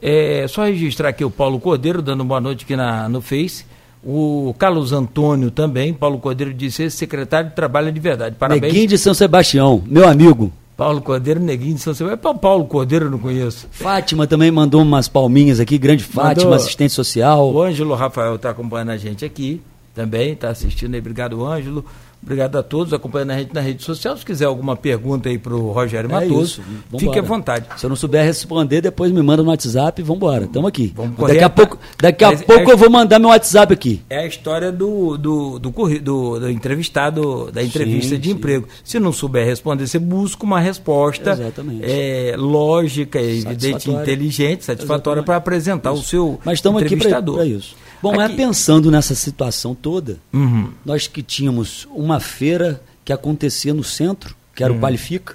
é 0.00 0.46
só 0.48 0.64
registrar 0.64 1.08
aqui 1.08 1.24
o 1.24 1.30
Paulo 1.30 1.58
Cordeiro, 1.58 2.02
dando 2.02 2.24
boa 2.24 2.40
noite 2.40 2.64
aqui 2.64 2.76
na, 2.76 3.08
no 3.08 3.20
Face. 3.20 3.64
O 4.04 4.54
Carlos 4.58 4.92
Antônio 4.92 5.50
também, 5.50 5.92
Paulo 5.92 6.18
Cordeiro 6.18 6.54
disse, 6.54 6.84
esse 6.84 6.96
secretário 6.96 7.50
trabalha 7.56 7.90
de 7.90 7.98
verdade. 7.98 8.36
Parabéns. 8.38 8.72
Neguinho 8.72 8.88
de 8.88 8.98
São 8.98 9.12
Sebastião, 9.12 9.82
meu 9.84 10.08
amigo. 10.08 10.52
Paulo 10.76 11.00
Cordeiro, 11.00 11.40
Neguinho 11.40 11.74
de 11.74 11.80
São 11.80 11.94
Sebastião. 11.94 12.32
É 12.32 12.34
Paulo 12.34 12.66
Cordeiro 12.66 13.06
eu 13.06 13.10
não 13.10 13.18
conheço. 13.18 13.66
Fátima 13.70 14.26
também 14.26 14.50
mandou 14.50 14.82
umas 14.82 15.08
palminhas 15.08 15.58
aqui, 15.58 15.76
grande 15.78 16.04
Fátima, 16.04 16.50
Mandou. 16.50 16.54
assistente 16.54 16.92
social. 16.92 17.50
O 17.50 17.60
Ângelo 17.60 17.94
Rafael 17.94 18.36
está 18.36 18.50
acompanhando 18.50 18.90
a 18.90 18.96
gente 18.96 19.24
aqui 19.24 19.60
também, 19.94 20.32
está 20.32 20.50
assistindo 20.50 20.94
aí. 20.94 21.00
Obrigado, 21.00 21.44
Ângelo. 21.44 21.84
Obrigado 22.26 22.58
a 22.58 22.62
todos 22.64 22.92
acompanhando 22.92 23.30
a 23.30 23.38
gente 23.38 23.54
na 23.54 23.60
rede 23.60 23.84
social. 23.84 24.16
Se 24.16 24.24
quiser 24.26 24.46
alguma 24.46 24.74
pergunta 24.74 25.28
aí 25.28 25.38
para 25.38 25.54
o 25.54 25.70
Rogério 25.70 26.10
É 26.10 26.12
Matoso, 26.12 26.42
isso, 26.42 26.62
fique 26.90 27.04
vambora. 27.04 27.20
à 27.20 27.22
vontade. 27.22 27.66
Se 27.76 27.86
eu 27.86 27.88
não 27.88 27.94
souber 27.94 28.24
responder, 28.24 28.80
depois 28.80 29.12
me 29.12 29.22
manda 29.22 29.44
no 29.44 29.48
WhatsApp 29.50 30.00
e 30.00 30.04
vamos 30.04 30.16
embora. 30.16 30.44
Estamos 30.44 30.66
aqui. 30.68 30.92
Vamos 30.96 31.16
daqui 31.16 31.38
a 31.38 31.46
a- 31.46 31.50
pouco, 31.50 31.78
daqui 32.00 32.24
a 32.24 32.30
Mas 32.32 32.42
pouco 32.42 32.68
é- 32.68 32.72
eu 32.72 32.76
vou 32.76 32.90
mandar 32.90 33.20
meu 33.20 33.28
WhatsApp 33.28 33.72
aqui. 33.72 34.02
É 34.10 34.18
a 34.18 34.26
história 34.26 34.72
do, 34.72 35.16
do, 35.16 35.58
do, 35.60 35.70
do, 35.70 36.40
do 36.40 36.50
entrevistado, 36.50 37.48
da 37.52 37.62
entrevista 37.62 38.16
Sim, 38.16 38.20
de 38.20 38.28
sim. 38.30 38.34
emprego. 38.34 38.66
Se 38.82 38.98
não 38.98 39.12
souber 39.12 39.46
responder, 39.46 39.86
você 39.86 40.00
busca 40.00 40.44
uma 40.44 40.58
resposta 40.58 41.30
Exatamente. 41.30 41.82
é, 41.84 42.34
lógica, 42.36 43.20
evidente, 43.20 43.88
inteligente, 43.88 44.64
satisfatória 44.64 45.22
para 45.22 45.36
apresentar 45.36 45.92
o 45.92 46.02
seu 46.02 46.40
Mas 46.44 46.54
estamos 46.58 46.82
aqui 46.82 46.96
para 46.96 47.46
isso. 47.46 47.76
Bom, 48.02 48.20
Aqui- 48.20 48.36
pensando 48.36 48.90
nessa 48.90 49.14
situação 49.14 49.74
toda, 49.74 50.18
Uhum. 50.32 50.70
nós 50.84 51.06
que 51.06 51.22
tínhamos 51.22 51.86
uma 51.94 52.20
feira 52.20 52.82
que 53.04 53.12
acontecia 53.12 53.72
no 53.74 53.84
centro, 53.84 54.34
que 54.54 54.62
era 54.62 54.72
Uhum. 54.72 54.78
o 54.78 54.82
Qualifica, 54.82 55.34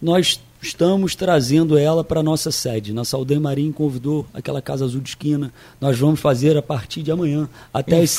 nós 0.00 0.40
estamos 0.60 1.16
trazendo 1.16 1.76
ela 1.76 2.04
para 2.04 2.20
a 2.20 2.22
nossa 2.22 2.52
sede. 2.52 2.92
Na 2.92 3.04
Saldanha 3.04 3.40
Marim 3.40 3.72
convidou 3.72 4.24
aquela 4.32 4.62
Casa 4.62 4.84
Azul 4.84 5.00
de 5.00 5.08
Esquina. 5.08 5.52
Nós 5.80 5.98
vamos 5.98 6.20
fazer 6.20 6.56
a 6.56 6.62
partir 6.62 7.02
de 7.02 7.10
amanhã, 7.10 7.48
até 7.74 7.98
Em 7.98 8.02
as 8.04 8.10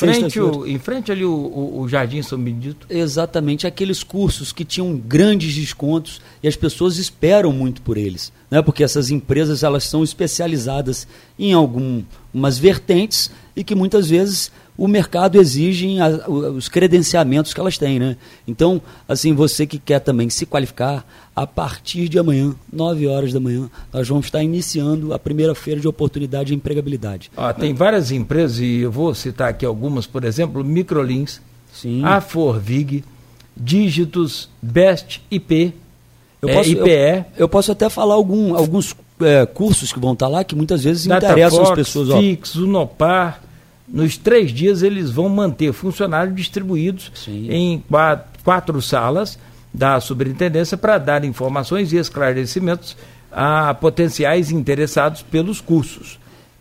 o, 0.58 0.66
em 0.66 0.78
frente 0.78 1.10
ali 1.10 1.24
o, 1.24 1.30
o, 1.32 1.80
o 1.80 1.88
Jardim 1.88 2.20
São 2.20 2.38
Benedito. 2.38 2.86
Exatamente, 2.90 3.66
aqueles 3.66 4.02
cursos 4.02 4.52
que 4.52 4.62
tinham 4.62 4.94
grandes 4.94 5.54
descontos 5.54 6.20
e 6.42 6.48
as 6.48 6.54
pessoas 6.54 6.98
esperam 6.98 7.50
muito 7.50 7.80
por 7.80 7.96
eles, 7.96 8.30
né? 8.50 8.60
Porque 8.60 8.84
essas 8.84 9.10
empresas 9.10 9.62
elas 9.62 9.84
são 9.84 10.04
especializadas 10.04 11.06
em 11.38 11.54
algumas 11.54 12.58
vertentes 12.58 13.30
e 13.56 13.62
que 13.62 13.74
muitas 13.74 14.08
vezes 14.10 14.50
o 14.76 14.88
mercado 14.88 15.40
exige 15.40 16.00
a- 16.00 16.28
os 16.28 16.68
credenciamentos 16.68 17.54
que 17.54 17.60
elas 17.60 17.78
têm, 17.78 17.98
né? 18.00 18.16
Então, 18.48 18.82
assim, 19.08 19.32
você 19.32 19.66
que 19.66 19.78
quer 19.78 20.00
também 20.00 20.28
se 20.28 20.44
qualificar, 20.44 21.06
a 21.36 21.46
partir 21.46 22.08
de 22.08 22.18
amanhã, 22.18 22.54
9 22.72 23.06
horas 23.06 23.32
da 23.32 23.38
manhã, 23.38 23.70
nós 23.92 24.08
vamos 24.08 24.26
estar 24.26 24.42
iniciando 24.42 25.12
a 25.14 25.18
primeira 25.18 25.54
feira 25.54 25.80
de 25.80 25.86
oportunidade 25.86 26.48
de 26.48 26.54
empregabilidade. 26.54 27.30
Ó, 27.36 27.52
tem 27.52 27.72
várias 27.74 28.10
empresas, 28.10 28.58
e 28.58 28.78
eu 28.80 28.90
vou 28.90 29.14
citar 29.14 29.50
aqui 29.50 29.64
algumas, 29.64 30.06
por 30.06 30.24
exemplo, 30.24 30.64
Microlins, 30.64 31.40
Sim. 31.72 32.02
a 32.04 32.20
Forvig, 32.20 33.04
Dígitos, 33.56 34.48
Best 34.60 35.22
IP, 35.30 35.72
Eu 36.42 36.48
é, 36.50 36.54
posso, 36.54 36.68
IPE, 36.70 36.90
eu, 36.90 37.24
eu 37.38 37.48
posso 37.48 37.72
até 37.72 37.88
falar 37.88 38.14
algum, 38.14 38.54
alguns 38.54 38.94
é, 39.20 39.46
cursos 39.46 39.92
que 39.92 40.00
vão 40.00 40.12
estar 40.12 40.28
lá 40.28 40.44
que 40.44 40.54
muitas 40.54 40.84
vezes 40.84 41.06
interessam 41.06 41.58
Datafox, 41.58 41.70
as 41.70 41.74
pessoas. 41.76 42.10
ó. 42.10 42.18
Fix, 42.18 42.54
Unopar. 42.56 43.40
Nos 43.86 44.16
três 44.16 44.50
dias 44.50 44.82
eles 44.82 45.10
vão 45.10 45.28
manter 45.28 45.72
funcionários 45.72 46.34
distribuídos 46.34 47.12
Sim. 47.14 47.48
em 47.50 47.84
quatro, 47.88 48.40
quatro 48.42 48.82
salas 48.82 49.38
da 49.72 50.00
superintendência 50.00 50.76
para 50.76 50.98
dar 50.98 51.24
informações 51.24 51.92
e 51.92 51.96
esclarecimentos 51.96 52.96
a 53.30 53.74
potenciais 53.74 54.50
interessados 54.50 55.22
pelos 55.22 55.60
cursos. 55.60 56.18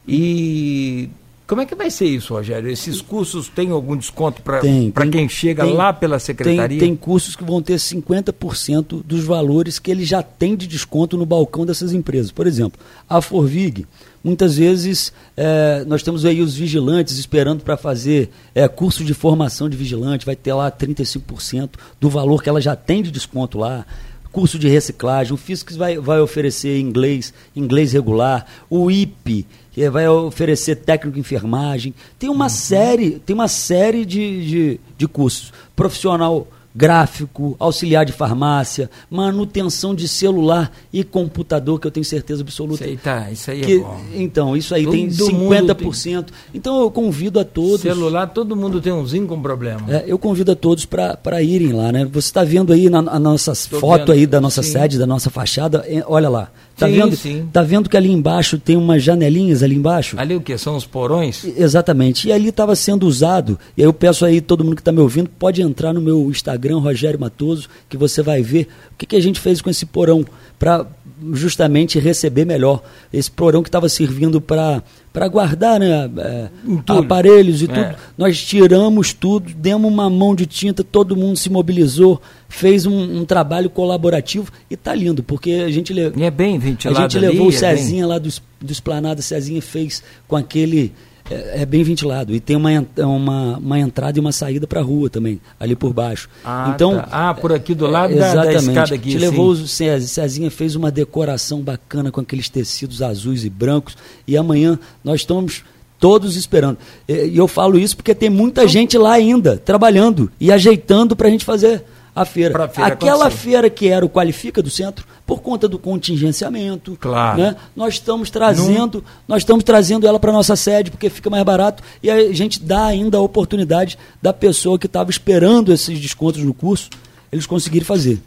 E 0.07 1.09
como 1.53 1.61
é 1.61 1.65
que 1.67 1.75
vai 1.75 1.91
ser 1.91 2.05
isso, 2.05 2.33
Rogério? 2.33 2.69
Esses 2.69 2.99
cursos 2.99 3.47
têm 3.47 3.69
algum 3.69 3.95
desconto 3.95 4.41
para 4.41 4.59
Tem, 4.59 4.89
tem- 4.89 5.11
quem 5.11 5.29
chega 5.29 5.63
tem- 5.63 5.73
lá 5.73 5.93
pela 5.93 6.17
Tem, 6.17 6.25
secretaria? 6.25 6.79
tem 6.79 6.95
cursos 6.95 7.35
que 7.35 7.43
vão 7.43 7.61
ter 7.61 7.77
50% 7.79 9.03
dos 9.05 9.23
valores 9.23 9.77
que 9.79 9.91
ele 9.91 10.03
já 10.03 10.23
tem 10.23 10.55
de 10.55 10.65
desconto 10.67 11.15
no 11.17 11.25
balcão 11.25 11.65
dessas 11.65 11.93
empresas. 11.93 12.31
Por 12.31 12.47
exemplo, 12.47 12.79
a 13.07 13.21
Forvig, 13.21 13.85
muitas 14.23 14.57
vezes 14.57 15.13
eh, 15.37 15.83
nós 15.87 16.01
temos 16.01 16.25
aí 16.25 16.41
os 16.41 16.55
vigilantes 16.55 17.17
esperando 17.19 17.63
para 17.63 17.77
fazer 17.77 18.29
eh, 18.55 18.67
curso 18.67 19.03
de 19.03 19.13
formação 19.13 19.69
de 19.69 19.77
vigilante, 19.77 20.25
vai 20.25 20.35
ter 20.35 20.53
lá 20.53 20.71
35% 20.71 21.71
do 22.01 22.09
valor 22.09 22.41
que 22.41 22.49
ela 22.49 22.61
já 22.61 22.75
tem 22.75 23.03
de 23.03 23.11
desconto 23.11 23.57
lá. 23.59 23.85
Curso 24.31 24.57
de 24.57 24.67
reciclagem, 24.67 25.31
o 25.31 25.37
Fiscs 25.37 25.75
vai, 25.75 25.99
vai 25.99 26.19
oferecer 26.19 26.79
inglês, 26.79 27.31
inglês 27.55 27.93
regular, 27.93 28.47
o 28.67 28.89
IP 28.89 29.45
que 29.73 29.89
vai 29.89 30.07
oferecer 30.07 30.75
técnico 30.75 31.15
de 31.15 31.19
enfermagem. 31.19 31.93
Tem 32.19 32.29
uma 32.29 32.47
série, 32.47 33.19
tem 33.25 33.33
uma 33.33 33.47
série 33.47 34.05
de, 34.05 34.47
de, 34.47 34.79
de 34.97 35.07
cursos. 35.07 35.51
Profissional 35.75 36.47
gráfico, 36.75 37.55
auxiliar 37.59 38.05
de 38.05 38.11
farmácia, 38.11 38.89
manutenção 39.09 39.93
de 39.95 40.07
celular 40.07 40.71
e 40.91 41.03
computador, 41.03 41.79
que 41.79 41.87
eu 41.87 41.91
tenho 41.91 42.03
certeza 42.05 42.41
absoluta. 42.41 42.83
Isso 42.83 42.91
aí, 42.91 42.97
tá, 42.97 43.31
isso 43.31 43.51
aí 43.51 43.61
é 43.61 43.65
que- 43.65 43.79
bom. 43.79 44.01
então, 44.15 44.57
isso 44.57 44.73
aí 44.75 44.85
tem 44.87 45.09
Todo 45.09 45.31
mundo 45.33 45.53
50%. 45.55 46.25
Então 46.53 46.81
eu 46.81 46.89
convido 46.91 47.39
a 47.39 47.45
todos. 47.45 47.81
Celular, 47.81 48.27
todo 48.27 48.55
mundo 48.55 48.81
tem 48.81 48.91
umzinho 48.91 49.27
com 49.27 49.41
problema. 49.41 49.81
É, 49.87 50.03
eu 50.07 50.17
convido 50.17 50.51
a 50.51 50.55
todos 50.55 50.85
para 50.85 51.41
irem 51.41 51.71
lá, 51.73 51.91
né? 51.91 52.05
Você 52.05 52.27
está 52.27 52.43
vendo 52.43 52.73
aí 52.73 52.89
na, 52.89 52.99
a 52.99 53.19
nossa 53.19 53.53
Tô 53.69 53.79
foto 53.79 53.99
vendo, 54.07 54.11
aí 54.13 54.25
da 54.27 54.41
nossa 54.41 54.63
sim. 54.63 54.71
sede, 54.71 54.97
da 54.97 55.05
nossa 55.07 55.29
fachada, 55.29 55.83
é, 55.87 56.03
olha 56.07 56.29
lá. 56.29 56.49
Tá 56.75 56.87
Sim, 56.87 56.93
vendo? 56.95 57.15
sim. 57.15 57.49
Tá 57.53 57.61
vendo 57.61 57.87
que 57.87 57.95
ali 57.95 58.11
embaixo 58.11 58.57
tem 58.57 58.75
umas 58.75 59.03
janelinhas 59.03 59.61
ali 59.61 59.75
embaixo? 59.75 60.19
Ali 60.19 60.35
o 60.35 60.41
que? 60.41 60.57
São 60.57 60.75
os 60.75 60.87
porões? 60.87 61.45
Exatamente. 61.55 62.27
E 62.27 62.31
ali 62.31 62.49
estava 62.49 62.75
sendo 62.75 63.05
usado. 63.05 63.59
E 63.77 63.83
aí 63.83 63.87
eu 63.87 63.93
peço 63.93 64.25
aí, 64.25 64.41
todo 64.41 64.63
mundo 64.63 64.75
que 64.77 64.81
está 64.81 64.91
me 64.91 64.99
ouvindo, 64.99 65.29
pode 65.37 65.61
entrar 65.61 65.93
no 65.93 66.01
meu 66.01 66.27
Instagram, 66.31 66.62
Rogério 66.79 67.19
Matoso, 67.19 67.67
que 67.89 67.97
você 67.97 68.21
vai 68.21 68.41
ver 68.41 68.67
o 68.93 68.97
que, 68.97 69.05
que 69.05 69.15
a 69.15 69.21
gente 69.21 69.39
fez 69.39 69.61
com 69.61 69.69
esse 69.69 69.85
porão 69.85 70.25
para 70.57 70.85
justamente 71.33 71.99
receber 71.99 72.45
melhor. 72.45 72.81
Esse 73.11 73.29
porão 73.29 73.61
que 73.61 73.69
estava 73.69 73.87
servindo 73.89 74.39
para 74.41 74.81
guardar 75.29 75.79
né, 75.79 76.09
é, 76.17 76.49
aparelhos 76.87 77.61
e 77.61 77.65
É. 77.65 77.67
tudo. 77.67 77.95
Nós 78.17 78.41
tiramos 78.43 79.13
tudo, 79.13 79.53
demos 79.53 79.91
uma 79.91 80.09
mão 80.09 80.33
de 80.35 80.45
tinta, 80.45 80.83
todo 80.83 81.15
mundo 81.15 81.37
se 81.37 81.49
mobilizou, 81.49 82.21
fez 82.49 82.85
um, 82.85 83.19
um 83.21 83.25
trabalho 83.25 83.69
colaborativo 83.69 84.51
e 84.69 84.75
tá 84.77 84.93
lindo, 84.93 85.23
porque 85.23 85.51
a 85.65 85.69
gente 85.71 85.91
le- 85.93 86.11
E 86.15 86.23
é 86.23 86.31
bem 86.31 86.57
a 86.57 86.59
ventilado 86.59 87.01
gente 87.01 87.17
ali, 87.17 87.27
levou 87.27 87.47
o 87.47 87.49
é 87.49 87.51
bem- 87.51 87.59
Cezinha 87.59 88.07
lá 88.07 88.17
do, 88.17 88.29
do 88.61 88.71
Esplanada, 88.71 89.21
Cezinha 89.21 89.61
fez 89.61 90.03
com 90.27 90.35
aquele. 90.35 90.91
É, 91.29 91.61
é 91.61 91.65
bem 91.65 91.83
ventilado. 91.83 92.33
E 92.35 92.39
tem 92.39 92.55
uma, 92.55 92.69
uma, 92.97 93.57
uma 93.57 93.79
entrada 93.79 94.17
e 94.17 94.21
uma 94.21 94.31
saída 94.31 94.67
para 94.67 94.81
a 94.81 94.83
rua 94.83 95.09
também, 95.09 95.39
ali 95.59 95.75
por 95.75 95.93
baixo. 95.93 96.27
Ah, 96.43 96.71
então, 96.75 96.95
tá. 96.97 97.07
Ah, 97.11 97.33
por 97.33 97.53
aqui 97.53 97.73
do 97.73 97.87
lado 97.87 98.13
é, 98.13 98.17
da- 98.17 98.43
da 98.43 98.53
escada 98.53 98.93
aqui, 98.95 99.09
Te 99.11 99.13
sim. 99.13 99.17
levou 99.19 99.55
Cezinha 99.55 100.51
fez 100.51 100.75
uma 100.75 100.91
decoração 100.91 101.61
bacana 101.61 102.11
com 102.11 102.19
aqueles 102.19 102.49
tecidos 102.49 103.01
azuis 103.01 103.45
e 103.45 103.49
brancos. 103.49 103.95
E 104.27 104.35
amanhã 104.35 104.77
nós 105.03 105.21
estamos 105.21 105.63
todos 105.99 106.35
esperando. 106.35 106.77
E 107.07 107.27
e 107.27 107.37
eu 107.37 107.47
falo 107.47 107.79
isso 107.79 107.95
porque 107.95 108.13
tem 108.13 108.29
muita 108.29 108.67
gente 108.67 108.97
lá 108.97 109.13
ainda, 109.13 109.55
trabalhando 109.57 110.29
e 110.39 110.51
ajeitando 110.51 111.15
para 111.15 111.29
a 111.29 111.31
gente 111.31 111.45
fazer 111.45 111.83
a 112.15 112.25
feira. 112.25 112.67
Feira 112.69 112.93
Aquela 112.93 113.25
acontecer. 113.25 113.37
feira 113.43 113.69
que 113.69 113.87
era 113.87 114.05
o 114.05 114.09
Qualifica 114.09 114.61
do 114.61 114.69
Centro, 114.69 115.05
por 115.25 115.41
conta 115.41 115.67
do 115.67 115.79
contingenciamento, 115.79 116.97
Claro. 116.99 117.41
né? 117.41 117.55
nós 117.75 117.95
estamos 117.95 118.29
trazendo, 118.29 119.03
nós 119.27 119.39
estamos 119.41 119.63
trazendo 119.63 120.07
ela 120.07 120.19
para 120.19 120.31
nossa 120.31 120.55
sede 120.55 120.91
porque 120.91 121.09
fica 121.09 121.29
mais 121.29 121.43
barato 121.43 121.81
e 122.01 122.09
a 122.09 122.31
gente 122.33 122.61
dá 122.61 122.85
ainda 122.85 123.17
a 123.17 123.21
oportunidade 123.21 123.97
da 124.21 124.31
pessoa 124.33 124.77
que 124.77 124.85
estava 124.85 125.09
esperando 125.09 125.71
esses 125.73 125.99
descontos 125.99 126.43
no 126.43 126.53
curso, 126.53 126.89
eles 127.31 127.45
conseguirem 127.47 127.85
fazer. 127.85 128.21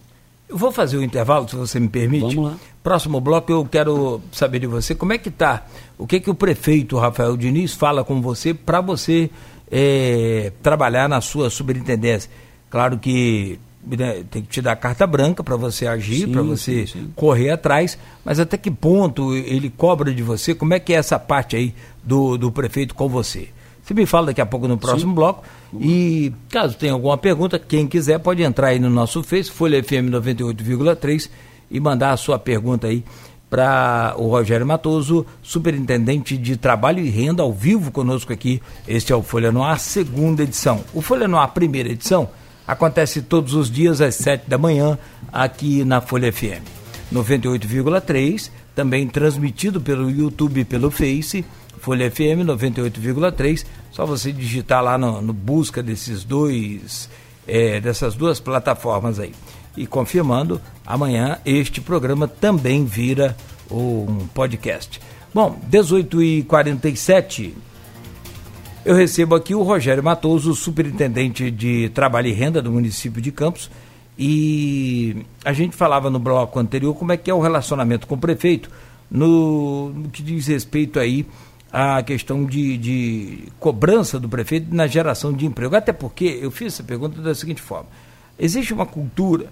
Eu 0.48 0.56
vou 0.56 0.70
fazer 0.70 0.96
o 0.96 1.02
intervalo, 1.02 1.48
se 1.48 1.56
você 1.56 1.80
me 1.80 1.88
permite. 1.88 2.34
Vamos 2.34 2.52
lá. 2.52 2.56
Próximo 2.82 3.20
bloco 3.20 3.50
eu 3.50 3.64
quero 3.64 4.20
saber 4.30 4.60
de 4.60 4.66
você 4.66 4.94
como 4.94 5.12
é 5.12 5.18
que 5.18 5.30
tá, 5.30 5.66
o 5.98 6.06
que 6.06 6.20
que 6.20 6.30
o 6.30 6.34
prefeito 6.34 6.96
Rafael 6.96 7.36
Diniz 7.36 7.74
fala 7.74 8.04
com 8.04 8.20
você 8.22 8.54
para 8.54 8.80
você 8.80 9.28
eh, 9.70 10.52
trabalhar 10.62 11.08
na 11.08 11.20
sua 11.20 11.50
superintendência. 11.50 12.30
Claro 12.70 12.96
que 12.98 13.58
né, 13.86 14.24
tem 14.30 14.42
que 14.42 14.48
te 14.48 14.60
dar 14.60 14.74
carta 14.76 15.06
branca 15.06 15.44
para 15.44 15.56
você 15.56 15.86
agir, 15.86 16.28
para 16.28 16.42
você 16.42 16.86
sim, 16.86 17.00
sim. 17.00 17.12
correr 17.14 17.50
atrás, 17.50 17.98
mas 18.24 18.40
até 18.40 18.56
que 18.56 18.70
ponto 18.70 19.34
ele 19.34 19.70
cobra 19.70 20.12
de 20.12 20.22
você? 20.22 20.54
Como 20.54 20.74
é 20.74 20.80
que 20.80 20.92
é 20.92 20.96
essa 20.96 21.18
parte 21.18 21.54
aí 21.56 21.74
do, 22.02 22.36
do 22.36 22.50
prefeito 22.50 22.94
com 22.94 23.08
você? 23.08 23.48
Você 23.82 23.94
me 23.94 24.04
fala 24.04 24.26
daqui 24.26 24.40
a 24.40 24.46
pouco 24.46 24.66
no 24.66 24.76
próximo 24.76 25.12
sim. 25.12 25.14
bloco. 25.14 25.44
E 25.78 26.32
caso 26.50 26.76
tenha 26.76 26.92
alguma 26.92 27.16
pergunta, 27.16 27.56
quem 27.58 27.86
quiser 27.86 28.18
pode 28.18 28.42
entrar 28.42 28.68
aí 28.68 28.80
no 28.80 28.90
nosso 28.90 29.22
Face, 29.22 29.50
Folha 29.50 29.82
FM 29.82 30.10
98,3 30.10 31.30
e 31.70 31.78
mandar 31.78 32.10
a 32.10 32.16
sua 32.16 32.38
pergunta 32.38 32.88
aí 32.88 33.04
para 33.48 34.14
o 34.18 34.28
Rogério 34.28 34.66
Matoso, 34.66 35.24
superintendente 35.40 36.36
de 36.36 36.56
Trabalho 36.56 36.98
e 37.00 37.08
Renda, 37.08 37.42
ao 37.42 37.52
vivo 37.52 37.92
conosco 37.92 38.32
aqui. 38.32 38.60
Este 38.88 39.12
é 39.12 39.16
o 39.16 39.22
Folha 39.22 39.52
Noir, 39.52 39.78
segunda 39.78 40.42
edição. 40.42 40.84
O 40.92 41.00
Folha 41.00 41.28
Noir, 41.28 41.48
primeira 41.48 41.90
edição, 41.90 42.28
acontece 42.66 43.22
todos 43.22 43.54
os 43.54 43.70
dias 43.70 44.00
às 44.00 44.14
sete 44.16 44.48
da 44.48 44.58
manhã, 44.58 44.98
aqui 45.32 45.84
na 45.84 46.00
Folha 46.00 46.32
FM. 46.32 46.62
98,3, 47.12 48.50
também 48.74 49.06
transmitido 49.06 49.80
pelo 49.80 50.10
YouTube 50.10 50.60
e 50.60 50.64
pelo 50.64 50.90
Face, 50.90 51.44
Folha 51.78 52.10
FM 52.10 52.44
98,3. 52.44 53.64
Só 53.92 54.04
você 54.04 54.32
digitar 54.32 54.82
lá 54.82 54.98
no, 54.98 55.22
no 55.22 55.32
busca 55.32 55.82
desses 55.82 56.24
dois, 56.24 57.08
é, 57.46 57.80
dessas 57.80 58.14
duas 58.14 58.40
plataformas 58.40 59.20
aí. 59.20 59.32
E 59.76 59.86
confirmando, 59.86 60.60
amanhã 60.84 61.38
este 61.44 61.80
programa 61.80 62.26
também 62.26 62.84
vira 62.84 63.36
um 63.70 64.26
podcast. 64.34 65.00
Bom, 65.32 65.60
18h47. 65.70 67.52
Eu 68.86 68.94
recebo 68.94 69.34
aqui 69.34 69.52
o 69.52 69.64
Rogério 69.64 70.00
Matoso, 70.00 70.54
superintendente 70.54 71.50
de 71.50 71.88
Trabalho 71.88 72.28
e 72.28 72.32
Renda 72.32 72.62
do 72.62 72.70
município 72.70 73.20
de 73.20 73.32
Campos. 73.32 73.68
E 74.16 75.26
a 75.44 75.52
gente 75.52 75.74
falava 75.74 76.08
no 76.08 76.20
bloco 76.20 76.56
anterior 76.60 76.94
como 76.94 77.10
é 77.10 77.16
que 77.16 77.28
é 77.28 77.34
o 77.34 77.40
relacionamento 77.40 78.06
com 78.06 78.14
o 78.14 78.18
prefeito 78.18 78.70
no, 79.10 79.88
no 79.88 80.08
que 80.08 80.22
diz 80.22 80.46
respeito 80.46 81.00
aí 81.00 81.26
à 81.72 82.00
questão 82.00 82.44
de, 82.44 82.78
de, 82.78 83.38
cobrança 83.58 84.20
do 84.20 84.28
prefeito 84.28 84.72
na 84.72 84.86
geração 84.86 85.32
de 85.32 85.46
emprego. 85.46 85.74
Até 85.74 85.92
porque 85.92 86.38
eu 86.40 86.52
fiz 86.52 86.74
essa 86.74 86.84
pergunta 86.84 87.20
da 87.20 87.34
seguinte 87.34 87.60
forma: 87.60 87.88
existe 88.38 88.72
uma 88.72 88.86
cultura 88.86 89.46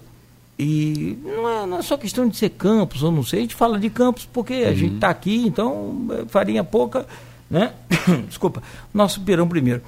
e 0.57 1.19
não 1.21 1.49
é, 1.49 1.65
não 1.65 1.77
é, 1.79 1.81
só 1.81 1.97
questão 1.97 2.25
de 2.25 2.37
ser 2.37 2.51
campus 2.51 3.03
ou 3.03 3.11
não 3.11 3.21
sei, 3.21 3.39
a 3.39 3.41
gente 3.41 3.55
fala 3.55 3.77
de 3.77 3.89
campus 3.89 4.25
porque 4.31 4.53
a 4.53 4.69
uhum. 4.69 4.75
gente 4.75 4.95
está 4.95 5.09
aqui, 5.09 5.45
então 5.45 6.07
é, 6.11 6.25
farinha 6.25 6.63
pouca, 6.63 7.05
né? 7.49 7.73
Desculpa, 8.27 8.61
nosso 8.93 9.21
perão 9.21 9.47
primeiro. 9.47 9.81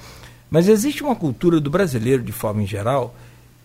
Mas 0.49 0.67
existe 0.67 1.03
uma 1.03 1.15
cultura 1.15 1.59
do 1.59 1.69
brasileiro, 1.69 2.23
de 2.23 2.31
forma 2.31 2.63
em 2.63 2.67
geral, 2.67 3.15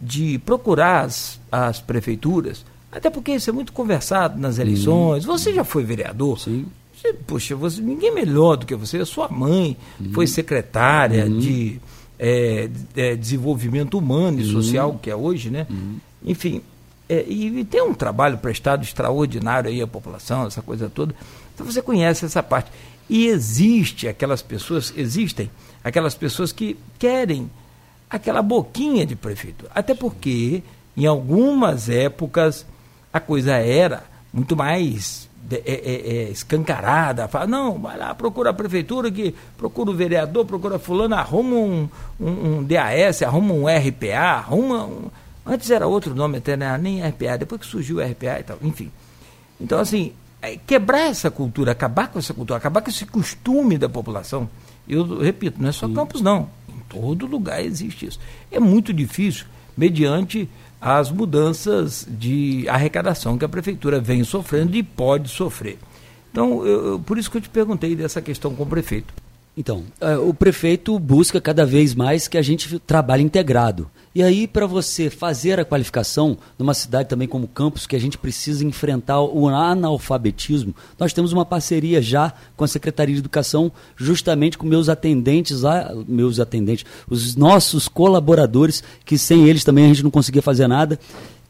de 0.01 0.39
procurar 0.41 1.05
as, 1.05 1.41
as 1.51 1.81
prefeituras, 1.81 2.65
até 2.91 3.09
porque 3.09 3.33
isso 3.33 3.49
é 3.49 3.53
muito 3.53 3.73
conversado 3.73 4.41
nas 4.41 4.59
eleições. 4.59 5.25
Uhum. 5.25 5.37
Você 5.37 5.55
já 5.55 5.65
foi 5.65 5.85
vereador? 5.85 6.41
Sim. 6.41 6.67
Você, 6.95 7.13
poxa, 7.13 7.57
você, 7.57 7.81
ninguém 7.81 8.11
é 8.11 8.15
melhor 8.15 8.57
do 8.57 8.67
que 8.67 8.75
você. 8.75 8.99
A 8.99 9.07
sua 9.07 9.29
mãe 9.29 9.77
uhum. 10.01 10.13
foi 10.13 10.27
secretária 10.27 11.25
uhum. 11.27 11.39
de 11.39 11.81
é, 12.19 12.69
é, 12.97 13.17
desenvolvimento 13.17 13.99
humano 13.99 14.41
e 14.41 14.45
uhum. 14.45 14.53
social, 14.53 14.99
que 15.01 15.11
é 15.11 15.17
hoje, 15.17 15.51
né? 15.51 15.67
Uhum. 15.71 15.99
Enfim, 16.25 16.63
é, 17.09 17.25
e, 17.27 17.61
e, 17.61 17.65
tem 17.65 17.83
um 17.83 17.95
trabalho 17.95 18.39
prestado 18.39 18.85
extraordinário 18.85 19.69
aí 19.69 19.83
à 19.83 19.87
população, 19.87 20.47
essa 20.47 20.63
coisa 20.63 20.89
toda. 20.89 21.15
Então 21.55 21.67
você 21.67 21.83
conhece 21.83 22.25
essa 22.25 22.43
parte. 22.43 22.71
E 23.13 23.27
existe 23.27 24.09
aquelas 24.09 24.41
pessoas, 24.41 24.91
existem 24.97 25.51
aquelas 25.85 26.15
pessoas 26.15 26.51
que 26.51 26.79
querem 26.99 27.51
aquela 28.09 28.41
boquinha 28.41 29.05
de 29.05 29.15
prefeito. 29.15 29.67
Até 29.75 29.95
porque, 29.95 30.63
em 30.97 31.05
algumas 31.05 31.91
épocas, 31.91 32.65
a 33.13 33.21
coisa 33.21 33.53
era 33.57 34.05
muito 34.33 34.57
mais 34.57 35.29
é, 35.51 35.57
é, 35.57 35.73
é, 35.75 36.31
escancarada. 36.31 37.29
Fala, 37.29 37.47
não, 37.47 37.79
vai 37.79 37.99
lá, 37.99 38.15
procura 38.15 38.49
a 38.49 38.55
prefeitura, 38.55 39.11
que 39.11 39.35
procura 39.59 39.91
o 39.91 39.95
vereador, 39.95 40.47
procura 40.47 40.79
fulano, 40.79 41.15
arruma 41.15 41.57
um, 41.57 41.89
um, 42.19 42.31
um 42.31 42.65
DAS, 42.65 43.21
arruma 43.21 43.53
um 43.53 43.67
RPA, 43.67 44.39
arruma 44.39 44.87
um 44.87 45.11
Antes 45.45 45.71
era 45.71 45.87
outro 45.87 46.15
nome 46.15 46.39
até, 46.39 46.57
né? 46.57 46.79
nem 46.79 47.07
RPA, 47.07 47.37
depois 47.37 47.61
que 47.61 47.67
surgiu 47.67 47.99
o 47.99 48.01
RPA 48.01 48.41
e 48.41 48.43
tal, 48.43 48.57
enfim. 48.63 48.91
Então, 49.61 49.79
assim, 49.79 50.15
quebrar 50.67 51.09
essa 51.09 51.31
cultura, 51.31 51.73
acabar 51.73 52.09
com 52.09 52.19
essa 52.19 52.35
cultura, 52.35 52.59
acabar 52.59 52.83
com 52.83 52.91
esse 52.91 53.07
costume 53.07 53.79
da 53.79 53.89
população, 53.89 54.51
eu 54.89 55.21
repito, 55.21 55.63
não 55.63 55.69
é 55.69 55.73
só 55.73 55.87
Sim. 55.87 55.95
Campos, 55.95 56.21
não. 56.21 56.51
Em 56.69 56.81
todo 56.89 57.27
lugar 57.27 57.65
existe 57.65 58.07
isso. 58.07 58.19
É 58.51 58.59
muito 58.59 58.93
difícil, 58.93 59.47
mediante 59.77 60.49
as 60.81 61.13
mudanças 61.13 62.07
de 62.11 62.69
arrecadação 62.69 63.39
que 63.39 63.45
a 63.45 63.49
prefeitura 63.49 64.01
vem 64.01 64.25
sofrendo 64.25 64.77
e 64.77 64.83
pode 64.83 65.29
sofrer. 65.29 65.79
Então, 66.33 66.67
eu, 66.67 66.99
por 66.99 67.19
isso 67.19 67.31
que 67.31 67.37
eu 67.37 67.41
te 67.41 67.49
perguntei 67.49 67.95
dessa 67.95 68.21
questão 68.21 68.55
com 68.55 68.65
o 68.65 68.67
prefeito. 68.67 69.15
Então, 69.55 69.85
é, 70.01 70.17
o 70.17 70.33
prefeito 70.33 70.99
busca 70.99 71.39
cada 71.39 71.67
vez 71.67 71.95
mais 71.95 72.27
que 72.27 72.39
a 72.39 72.43
gente 72.43 72.79
trabalhe 72.79 73.23
integrado. 73.23 73.91
E 74.15 74.23
aí, 74.23 74.47
para 74.47 74.67
você 74.67 75.11
fazer 75.11 75.61
a 75.61 75.65
qualificação 75.65 76.39
numa 76.59 76.73
cidade 76.73 77.09
também 77.09 77.29
como 77.29 77.47
Campos, 77.47 77.87
que 77.87 77.95
a 77.95 78.01
gente 78.01 78.17
precisa 78.17 78.65
enfrentar 78.65 79.21
o 79.21 79.47
analfabetismo, 79.49 80.75
nós 80.99 81.13
temos 81.13 81.35
uma 81.35 81.45
parceria 81.45 82.01
já 82.01 82.33
com 82.57 82.65
a 82.65 82.69
Secretaria 82.69 83.15
de 83.15 83.21
Educação, 83.21 83.71
justamente 83.95 84.57
com 84.57 84.67
meus 84.67 84.89
atendentes 84.89 85.61
lá, 85.61 85.93
meus 86.09 86.41
atendentes, 86.41 86.87
os 87.09 87.37
nossos 87.37 87.89
colaboradores, 87.89 88.83
que 89.05 89.19
sem 89.19 89.47
eles 89.49 89.65
também 89.65 89.85
a 89.85 89.89
gente 89.89 90.03
não 90.03 90.11
conseguia 90.11 90.43
fazer 90.43 90.67
nada, 90.67 90.99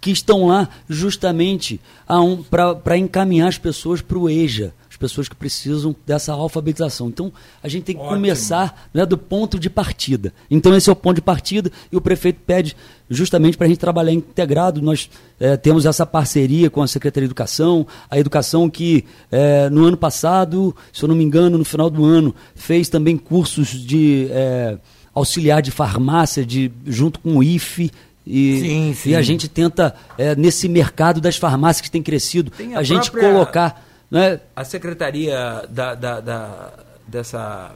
que 0.01 0.11
estão 0.11 0.49
lá 0.49 0.69
justamente 0.89 1.81
um, 2.11 2.43
para 2.43 2.99
encaminhar 2.99 3.49
as 3.49 3.59
pessoas 3.59 4.03
para 4.03 4.19
o 4.19 4.29
EJA 4.29 4.75
pessoas 5.03 5.29
que 5.29 5.35
precisam 5.35 5.97
dessa 6.07 6.33
alfabetização. 6.33 7.09
Então, 7.09 7.33
a 7.61 7.67
gente 7.67 7.83
tem 7.83 7.97
que 7.97 8.01
Ótimo. 8.01 8.15
começar 8.15 8.89
né, 8.95 9.05
do 9.05 9.19
ponto 9.19 9.59
de 9.59 9.69
partida. 9.69 10.33
Então, 10.49 10.77
esse 10.77 10.89
é 10.89 10.93
o 10.93 10.97
ponto 10.97 11.17
de 11.17 11.23
partida 11.23 11.73
e 11.91 11.97
o 11.97 12.01
prefeito 12.01 12.39
pede 12.47 12.77
justamente 13.11 13.57
para 13.57 13.67
a 13.67 13.69
gente 13.69 13.81
trabalhar 13.81 14.13
integrado. 14.13 14.81
Nós 14.81 15.11
é, 15.41 15.57
temos 15.57 15.87
essa 15.87 16.07
parceria 16.07 16.71
com 16.71 16.81
a 16.81 16.87
Secretaria 16.87 17.27
de 17.27 17.33
Educação, 17.33 17.85
a 18.09 18.17
educação 18.17 18.71
que 18.71 19.05
é, 19.29 19.69
no 19.69 19.85
ano 19.85 19.97
passado, 19.97 20.75
se 20.93 21.03
eu 21.03 21.09
não 21.09 21.17
me 21.17 21.25
engano, 21.25 21.59
no 21.59 21.65
final 21.65 21.91
do 21.91 22.05
ano, 22.05 22.33
fez 22.55 22.89
também 22.89 23.17
cursos 23.17 23.71
de 23.71 24.29
é, 24.31 24.79
auxiliar 25.13 25.61
de 25.63 25.73
farmácia 25.73 26.47
de, 26.47 26.71
junto 26.87 27.19
com 27.19 27.39
o 27.39 27.43
IFE. 27.43 27.91
E, 28.25 28.61
sim, 28.61 28.95
sim. 28.95 29.11
e 29.11 29.17
a 29.17 29.23
gente 29.23 29.49
tenta, 29.49 29.97
é, 30.17 30.37
nesse 30.37 30.69
mercado 30.69 31.21
das 31.21 31.37
farmácias 31.37 31.81
que 31.81 31.91
tem 31.91 32.01
crescido, 32.01 32.53
tem 32.53 32.77
a, 32.77 32.79
a 32.79 32.83
gente 32.85 33.11
colocar 33.11 33.85
né? 34.13 34.41
A 34.55 34.63
secretaria 34.63 35.65
da, 35.71 35.95
da, 35.95 36.21
da 36.21 36.73
dessa 37.09 37.75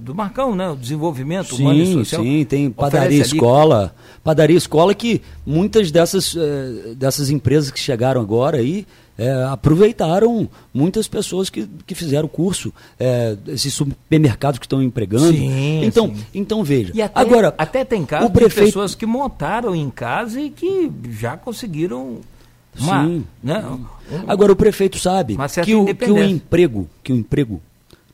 do 0.00 0.14
Marcão, 0.14 0.54
né? 0.54 0.68
O 0.68 0.76
desenvolvimento 0.76 1.56
sim, 1.56 1.62
humano 1.62 1.80
e 1.80 1.92
social. 1.92 2.22
Sim, 2.22 2.44
tem 2.44 2.70
padaria 2.70 3.22
escola, 3.22 3.94
padaria 4.22 4.56
escola 4.56 4.94
que 4.94 5.22
muitas 5.44 5.90
dessas, 5.90 6.36
eh, 6.36 6.94
dessas 6.94 7.30
empresas 7.30 7.70
que 7.70 7.80
chegaram 7.80 8.20
agora 8.20 8.58
aí 8.58 8.86
é, 9.18 9.44
aproveitaram 9.44 10.48
muitas 10.72 11.08
pessoas 11.08 11.50
que, 11.50 11.68
que 11.84 11.94
fizeram 11.94 12.26
o 12.26 12.28
curso, 12.28 12.72
é, 13.00 13.36
esses 13.48 13.74
supermercados 13.74 14.60
que 14.60 14.66
estão 14.66 14.80
empregando. 14.80 15.32
Sim, 15.32 15.84
então, 15.84 16.14
sim. 16.14 16.26
então 16.32 16.62
veja. 16.62 16.92
E 16.94 17.02
até, 17.02 17.20
agora 17.20 17.52
até 17.58 17.84
tem 17.84 18.06
casos 18.06 18.30
prefeito... 18.30 18.60
de 18.60 18.66
pessoas 18.66 18.94
que 18.94 19.04
montaram 19.04 19.74
em 19.74 19.90
casa 19.90 20.40
e 20.40 20.50
que 20.50 20.92
já 21.10 21.36
conseguiram 21.36 22.20
uma, 22.78 23.04
Sim. 23.04 23.24
Né? 23.42 23.64
Agora 24.26 24.52
o 24.52 24.56
prefeito 24.56 24.98
sabe 24.98 25.36
que 25.64 25.74
o, 25.74 25.94
que 25.94 26.10
o 26.10 26.22
emprego, 26.22 26.88
que 27.02 27.12
o 27.12 27.16
emprego 27.16 27.60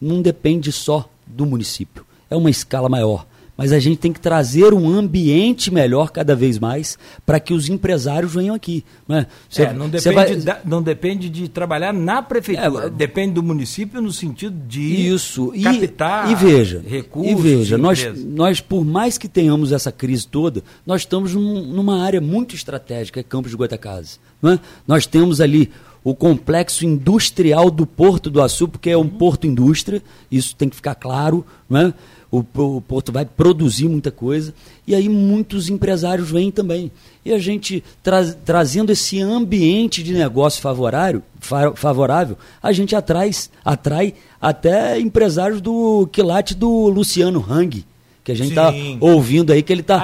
não 0.00 0.20
depende 0.20 0.72
só 0.72 1.08
do 1.26 1.46
município. 1.46 2.04
É 2.28 2.36
uma 2.36 2.50
escala 2.50 2.88
maior. 2.88 3.26
Mas 3.56 3.72
a 3.72 3.78
gente 3.78 3.98
tem 3.98 4.12
que 4.12 4.20
trazer 4.20 4.74
um 4.74 4.88
ambiente 4.88 5.72
melhor 5.72 6.10
cada 6.10 6.34
vez 6.34 6.58
mais 6.58 6.98
para 7.24 7.38
que 7.38 7.54
os 7.54 7.68
empresários 7.68 8.34
venham 8.34 8.54
aqui. 8.54 8.84
Né? 9.06 9.26
Cê, 9.48 9.62
é, 9.62 9.72
não, 9.72 9.88
depende 9.88 10.14
vai... 10.14 10.36
da, 10.36 10.60
não 10.64 10.82
depende 10.82 11.28
de 11.28 11.48
trabalhar 11.48 11.92
na 11.92 12.20
prefeitura, 12.20 12.86
é, 12.86 12.90
depende 12.90 13.34
do 13.34 13.42
município 13.42 14.02
no 14.02 14.12
sentido 14.12 14.56
de 14.66 15.08
isso. 15.08 15.52
captar 15.62 16.28
e, 16.28 16.32
e 16.32 16.34
veja, 16.34 16.82
recursos. 16.84 17.32
E 17.32 17.34
veja, 17.34 17.78
nós, 17.78 18.04
nós, 18.24 18.60
por 18.60 18.84
mais 18.84 19.16
que 19.16 19.28
tenhamos 19.28 19.70
essa 19.70 19.92
crise 19.92 20.26
toda, 20.26 20.62
nós 20.84 21.02
estamos 21.02 21.34
num, 21.34 21.64
numa 21.64 22.02
área 22.02 22.20
muito 22.20 22.56
estratégica, 22.56 23.20
é 23.20 23.22
Campos 23.22 23.52
de 23.52 23.56
Goitacazes. 23.56 24.18
É? 24.42 24.58
Nós 24.86 25.06
temos 25.06 25.40
ali 25.40 25.70
o 26.02 26.14
complexo 26.14 26.84
industrial 26.84 27.70
do 27.70 27.86
Porto 27.86 28.28
do 28.28 28.42
Açu, 28.42 28.68
porque 28.68 28.90
é 28.90 28.98
um 28.98 29.08
porto 29.08 29.46
indústria, 29.46 30.02
isso 30.30 30.54
tem 30.54 30.68
que 30.68 30.76
ficar 30.76 30.94
claro, 30.94 31.46
não 31.68 31.80
é? 31.80 31.94
O, 32.38 32.76
o 32.76 32.80
Porto 32.80 33.12
vai 33.12 33.24
produzir 33.24 33.88
muita 33.88 34.10
coisa, 34.10 34.52
e 34.86 34.94
aí 34.94 35.08
muitos 35.08 35.68
empresários 35.68 36.30
vêm 36.30 36.50
também. 36.50 36.90
E 37.24 37.32
a 37.32 37.38
gente 37.38 37.82
tra 38.02 38.24
trazendo 38.44 38.90
esse 38.90 39.20
ambiente 39.20 40.02
de 40.02 40.12
negócio 40.12 40.60
favorável, 40.60 41.22
fa 41.38 41.72
favorável 41.74 42.36
a 42.62 42.72
gente 42.72 42.96
atrai, 42.96 43.30
atrai 43.64 44.14
até 44.40 44.98
empresários 44.98 45.60
do 45.60 46.08
quilate 46.10 46.54
do 46.54 46.88
Luciano 46.88 47.44
Hang, 47.48 47.84
que 48.24 48.32
a 48.32 48.34
gente 48.34 48.50
está 48.50 48.72
ouvindo 49.00 49.52
aí 49.52 49.62
que 49.62 49.72
ele 49.72 49.82
está 49.82 50.02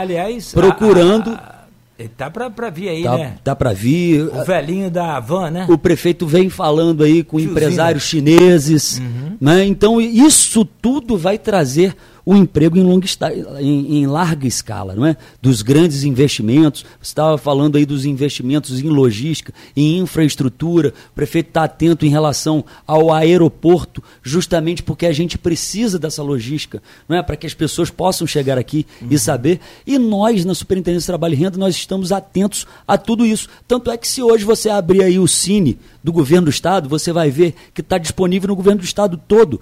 procurando. 0.54 1.30
A, 1.30 1.34
a, 1.34 1.60
ele 1.98 2.10
tá 2.16 2.30
para 2.30 2.70
vir 2.70 2.88
aí, 2.88 3.02
tá, 3.02 3.18
né? 3.18 3.34
Tá 3.44 3.54
para 3.54 3.74
vir. 3.74 4.22
O 4.22 4.42
velhinho 4.42 4.90
da 4.90 5.20
van, 5.20 5.50
né? 5.50 5.66
O 5.68 5.76
prefeito 5.76 6.26
vem 6.26 6.48
falando 6.48 7.04
aí 7.04 7.22
com 7.22 7.36
Tiozinho. 7.36 7.52
empresários 7.52 8.04
chineses, 8.04 8.98
uhum. 8.98 9.36
né? 9.38 9.66
Então 9.66 10.00
isso 10.00 10.64
tudo 10.64 11.18
vai 11.18 11.36
trazer 11.36 11.94
o 12.24 12.34
emprego 12.34 12.76
em, 12.76 12.82
longa, 12.82 13.06
em, 13.58 13.98
em, 13.98 14.06
larga 14.06 14.46
escala, 14.46 14.94
não 14.94 15.06
é? 15.06 15.16
Dos 15.40 15.62
grandes 15.62 16.04
investimentos. 16.04 16.84
Você 17.00 17.10
estava 17.10 17.38
falando 17.38 17.76
aí 17.76 17.86
dos 17.86 18.04
investimentos 18.04 18.80
em 18.80 18.88
logística, 18.88 19.52
em 19.76 19.98
infraestrutura. 19.98 20.92
O 21.10 21.14
prefeito 21.14 21.48
está 21.48 21.64
atento 21.64 22.04
em 22.04 22.08
relação 22.08 22.64
ao 22.86 23.12
aeroporto, 23.12 24.02
justamente 24.22 24.82
porque 24.82 25.06
a 25.06 25.12
gente 25.12 25.38
precisa 25.38 25.98
dessa 25.98 26.22
logística, 26.22 26.82
não 27.08 27.16
é? 27.16 27.22
Para 27.22 27.36
que 27.36 27.46
as 27.46 27.54
pessoas 27.54 27.90
possam 27.90 28.26
chegar 28.26 28.58
aqui 28.58 28.86
uhum. 29.00 29.08
e 29.10 29.18
saber. 29.18 29.60
E 29.86 29.98
nós, 29.98 30.44
na 30.44 30.54
Superintendência 30.54 31.00
de 31.00 31.06
Trabalho 31.06 31.34
e 31.34 31.36
Renda, 31.36 31.58
nós 31.58 31.74
estamos 31.74 32.12
atentos 32.12 32.66
a 32.86 32.98
tudo 32.98 33.24
isso. 33.24 33.48
Tanto 33.66 33.90
é 33.90 33.96
que 33.96 34.06
se 34.06 34.22
hoje 34.22 34.44
você 34.44 34.68
abrir 34.68 35.02
aí 35.02 35.18
o 35.18 35.26
Cine 35.26 35.78
do 36.02 36.12
governo 36.12 36.46
do 36.46 36.50
Estado, 36.50 36.88
você 36.88 37.12
vai 37.12 37.30
ver 37.30 37.54
que 37.74 37.80
está 37.80 37.98
disponível 37.98 38.48
no 38.48 38.56
governo 38.56 38.80
do 38.80 38.84
Estado 38.84 39.20
todo 39.28 39.60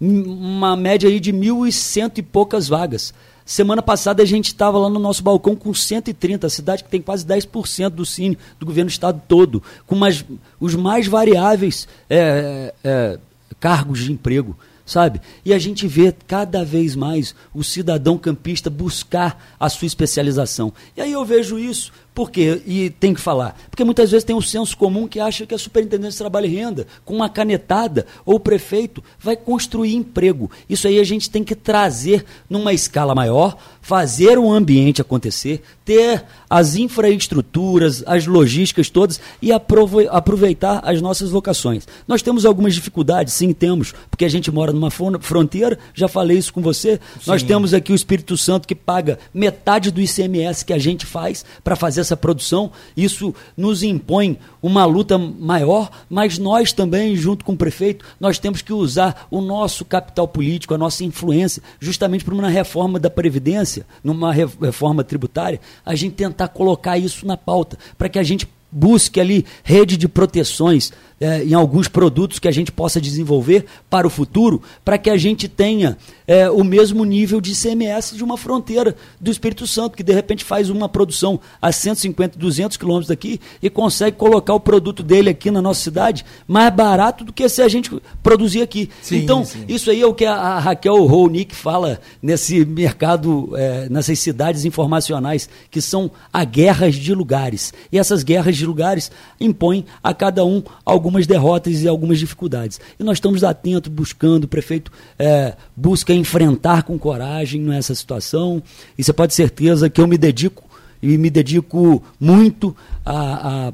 uma 0.00 0.76
média 0.76 1.08
aí 1.08 1.20
de 1.20 1.32
mil 1.32 1.66
e 1.66 1.72
cento 1.72 2.18
e 2.18 2.22
poucas 2.22 2.68
vagas. 2.68 3.12
Semana 3.44 3.82
passada 3.82 4.22
a 4.22 4.26
gente 4.26 4.46
estava 4.46 4.78
lá 4.78 4.88
no 4.88 5.00
nosso 5.00 5.22
balcão 5.22 5.56
com 5.56 5.74
130, 5.74 6.46
a 6.46 6.50
cidade 6.50 6.84
que 6.84 6.90
tem 6.90 7.02
quase 7.02 7.26
10% 7.26 7.90
do 7.90 8.06
cine 8.06 8.38
do 8.58 8.64
governo 8.64 8.88
do 8.88 8.92
estado 8.92 9.20
todo, 9.26 9.62
com 9.86 9.96
mais, 9.96 10.24
os 10.60 10.74
mais 10.76 11.08
variáveis 11.08 11.88
é, 12.08 12.72
é, 12.84 13.18
cargos 13.58 14.00
de 14.00 14.12
emprego 14.12 14.56
sabe? 14.90 15.20
E 15.44 15.54
a 15.54 15.58
gente 15.58 15.86
vê 15.86 16.12
cada 16.26 16.64
vez 16.64 16.96
mais 16.96 17.32
o 17.54 17.62
cidadão 17.62 18.18
campista 18.18 18.68
buscar 18.68 19.54
a 19.58 19.68
sua 19.68 19.86
especialização. 19.86 20.72
E 20.96 21.00
aí 21.00 21.12
eu 21.12 21.24
vejo 21.24 21.60
isso, 21.60 21.92
por 22.14 22.30
quê? 22.30 22.60
E 22.66 22.90
tem 22.90 23.14
que 23.14 23.20
falar. 23.20 23.56
Porque 23.70 23.84
muitas 23.84 24.10
vezes 24.10 24.24
tem 24.24 24.34
um 24.34 24.40
senso 24.40 24.76
comum 24.76 25.06
que 25.06 25.20
acha 25.20 25.46
que 25.46 25.54
a 25.54 25.58
superintendência 25.58 26.12
de 26.12 26.18
trabalho 26.18 26.46
e 26.46 26.54
renda, 26.54 26.86
com 27.04 27.14
uma 27.14 27.28
canetada, 27.28 28.06
ou 28.26 28.36
o 28.36 28.40
prefeito, 28.40 29.02
vai 29.18 29.36
construir 29.36 29.94
emprego. 29.94 30.50
Isso 30.68 30.86
aí 30.86 30.98
a 30.98 31.04
gente 31.04 31.30
tem 31.30 31.44
que 31.44 31.54
trazer 31.54 32.24
numa 32.48 32.72
escala 32.72 33.14
maior, 33.14 33.56
fazer 33.80 34.38
o 34.38 34.52
ambiente 34.52 35.00
acontecer, 35.00 35.62
ter 35.84 36.24
as 36.48 36.76
infraestruturas, 36.76 38.02
as 38.06 38.26
logísticas 38.26 38.90
todas 38.90 39.20
e 39.40 39.50
aproveitar 39.52 40.80
as 40.84 41.00
nossas 41.00 41.30
vocações. 41.30 41.86
Nós 42.06 42.22
temos 42.22 42.44
algumas 42.44 42.74
dificuldades, 42.74 43.34
sim, 43.34 43.52
temos, 43.52 43.94
porque 44.10 44.24
a 44.24 44.28
gente 44.28 44.50
mora 44.50 44.72
numa 44.72 44.90
fronteira, 44.90 45.78
já 45.94 46.08
falei 46.08 46.38
isso 46.38 46.52
com 46.52 46.60
você. 46.60 47.00
Sim. 47.20 47.30
Nós 47.30 47.42
temos 47.42 47.72
aqui 47.72 47.92
o 47.92 47.94
Espírito 47.94 48.36
Santo 48.36 48.68
que 48.68 48.74
paga 48.74 49.18
metade 49.32 49.90
do 49.90 50.00
ICMS 50.00 50.64
que 50.64 50.72
a 50.72 50.78
gente 50.78 51.06
faz 51.06 51.44
para 51.64 51.76
fazer 51.76 51.99
essa 52.00 52.16
produção. 52.16 52.72
Isso 52.96 53.34
nos 53.56 53.82
impõe 53.82 54.38
uma 54.62 54.84
luta 54.84 55.16
maior, 55.18 55.90
mas 56.08 56.38
nós 56.38 56.72
também, 56.72 57.16
junto 57.16 57.44
com 57.44 57.52
o 57.52 57.56
prefeito, 57.56 58.04
nós 58.18 58.38
temos 58.38 58.62
que 58.62 58.72
usar 58.72 59.26
o 59.30 59.40
nosso 59.40 59.84
capital 59.84 60.26
político, 60.26 60.74
a 60.74 60.78
nossa 60.78 61.04
influência, 61.04 61.62
justamente 61.78 62.24
para 62.24 62.34
uma 62.34 62.48
reforma 62.48 62.98
da 62.98 63.10
Previdência, 63.10 63.86
numa 64.02 64.32
reforma 64.32 65.04
tributária, 65.04 65.60
a 65.84 65.94
gente 65.94 66.14
tentar 66.14 66.48
colocar 66.48 66.98
isso 66.98 67.26
na 67.26 67.36
pauta, 67.36 67.78
para 67.96 68.08
que 68.08 68.18
a 68.18 68.22
gente 68.22 68.48
busque 68.70 69.20
ali 69.20 69.44
rede 69.64 69.96
de 69.96 70.08
proteções 70.08 70.92
é, 71.20 71.44
em 71.44 71.52
alguns 71.52 71.86
produtos 71.86 72.38
que 72.38 72.48
a 72.48 72.50
gente 72.50 72.72
possa 72.72 72.98
desenvolver 72.98 73.66
para 73.90 74.06
o 74.06 74.10
futuro, 74.10 74.62
para 74.82 74.96
que 74.96 75.10
a 75.10 75.18
gente 75.18 75.46
tenha 75.48 75.98
é, 76.26 76.50
o 76.50 76.64
mesmo 76.64 77.04
nível 77.04 77.40
de 77.40 77.52
ICMS 77.52 78.16
de 78.16 78.24
uma 78.24 78.38
fronteira 78.38 78.96
do 79.20 79.30
Espírito 79.30 79.66
Santo, 79.66 79.96
que 79.96 80.02
de 80.02 80.14
repente 80.14 80.42
faz 80.44 80.70
uma 80.70 80.88
produção 80.88 81.38
a 81.60 81.70
150, 81.70 82.38
200 82.38 82.76
quilômetros 82.78 83.08
daqui 83.08 83.38
e 83.62 83.68
consegue 83.68 84.16
colocar 84.16 84.54
o 84.54 84.60
produto 84.60 85.02
dele 85.02 85.28
aqui 85.28 85.50
na 85.50 85.60
nossa 85.60 85.82
cidade 85.82 86.24
mais 86.48 86.72
barato 86.72 87.22
do 87.22 87.32
que 87.32 87.48
se 87.48 87.60
a 87.60 87.68
gente 87.68 87.90
produzir 88.22 88.62
aqui. 88.62 88.88
Sim, 89.02 89.18
então, 89.18 89.44
sim. 89.44 89.64
isso 89.68 89.90
aí 89.90 90.00
é 90.00 90.06
o 90.06 90.14
que 90.14 90.24
a, 90.24 90.58
Raquel 90.58 91.04
Ronick 91.04 91.54
fala 91.54 92.00
nesse 92.22 92.64
mercado, 92.64 93.50
é, 93.56 93.88
nessas 93.90 94.18
cidades 94.18 94.64
informacionais, 94.64 95.50
que 95.70 95.82
são 95.82 96.10
a 96.32 96.44
guerras 96.44 96.94
de 96.94 97.14
lugares. 97.14 97.74
E 97.92 97.98
essas 97.98 98.22
guerras 98.22 98.56
de 98.56 98.64
lugares 98.64 99.10
impõem 99.38 99.84
a 100.02 100.14
cada 100.14 100.44
um 100.44 100.62
algum 100.84 101.09
algumas 101.10 101.26
derrotas 101.26 101.82
e 101.82 101.88
algumas 101.88 102.18
dificuldades. 102.18 102.80
E 102.98 103.02
nós 103.02 103.16
estamos 103.18 103.42
atentos, 103.42 103.92
buscando, 103.92 104.44
o 104.44 104.48
prefeito 104.48 104.92
é, 105.18 105.54
busca 105.76 106.14
enfrentar 106.14 106.84
com 106.84 106.98
coragem 106.98 107.60
nessa 107.60 107.94
situação. 107.94 108.62
E 108.96 109.02
você 109.02 109.12
pode 109.12 109.34
ter 109.34 109.42
certeza 109.42 109.90
que 109.90 110.00
eu 110.00 110.06
me 110.06 110.16
dedico, 110.16 110.64
e 111.02 111.18
me 111.18 111.28
dedico 111.28 112.02
muito 112.18 112.76
a, 113.04 113.68
a 113.68 113.72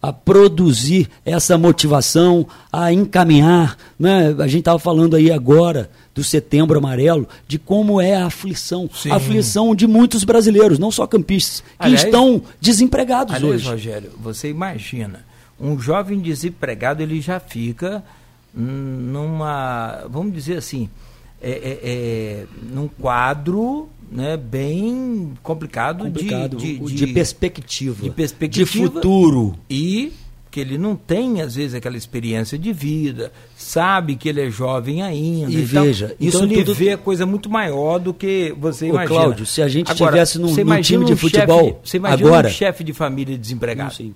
a 0.00 0.12
produzir 0.12 1.08
essa 1.24 1.58
motivação, 1.58 2.46
a 2.72 2.92
encaminhar. 2.92 3.76
Né? 3.98 4.32
A 4.38 4.46
gente 4.46 4.60
estava 4.60 4.78
falando 4.78 5.16
aí 5.16 5.28
agora 5.28 5.90
do 6.14 6.22
setembro 6.22 6.78
amarelo, 6.78 7.26
de 7.48 7.58
como 7.58 8.00
é 8.00 8.14
a 8.14 8.26
aflição. 8.26 8.88
Sim. 8.94 9.10
A 9.10 9.16
aflição 9.16 9.74
de 9.74 9.88
muitos 9.88 10.22
brasileiros, 10.22 10.78
não 10.78 10.92
só 10.92 11.04
campistas, 11.04 11.62
que 11.62 11.66
aliás, 11.80 12.04
estão 12.04 12.40
desempregados 12.60 13.34
aliás, 13.34 13.56
hoje. 13.56 13.68
Rogério, 13.68 14.12
você 14.20 14.48
imagina 14.48 15.26
um 15.60 15.78
jovem 15.78 16.20
desempregado 16.20 17.02
ele 17.02 17.20
já 17.20 17.40
fica 17.40 18.04
numa, 18.54 20.04
vamos 20.08 20.32
dizer 20.32 20.56
assim, 20.56 20.88
é, 21.40 21.50
é, 21.50 21.80
é 21.82 22.46
num 22.72 22.88
quadro 22.88 23.88
né, 24.10 24.36
bem 24.36 25.34
complicado, 25.42 26.04
complicado 26.04 26.56
de, 26.56 26.78
de, 26.78 26.94
de, 26.94 27.06
perspectiva, 27.08 28.02
de 28.02 28.10
perspectiva, 28.10 28.64
de 28.64 28.70
futuro. 28.70 29.54
E 29.68 30.12
que 30.50 30.60
ele 30.60 30.78
não 30.78 30.96
tem, 30.96 31.42
às 31.42 31.54
vezes, 31.54 31.74
aquela 31.74 31.96
experiência 31.96 32.58
de 32.58 32.72
vida, 32.72 33.30
sabe 33.56 34.16
que 34.16 34.28
ele 34.28 34.40
é 34.40 34.50
jovem 34.50 35.02
ainda. 35.02 35.52
E 35.52 35.62
então, 35.62 35.84
veja, 35.84 36.16
então 36.18 36.26
isso 36.26 36.42
ele 36.42 36.56
tudo... 36.64 36.74
vê 36.74 36.96
coisa 36.96 37.26
muito 37.26 37.50
maior 37.50 37.98
do 37.98 38.14
que 38.14 38.54
você 38.58 38.86
Ô, 38.86 38.88
imagina. 38.88 39.20
Cláudio, 39.20 39.46
se 39.46 39.60
a 39.60 39.68
gente 39.68 39.92
Agora, 39.92 40.12
tivesse 40.12 40.38
num, 40.38 40.54
num 40.54 40.80
time 40.80 41.04
de 41.04 41.14
futebol, 41.16 41.64
chefe, 41.64 41.78
você 41.84 41.96
imagina 41.98 42.28
agora, 42.28 42.48
um 42.48 42.50
chefe 42.50 42.82
de 42.82 42.92
família 42.94 43.36
desempregado. 43.36 43.94
Sim. 43.94 44.14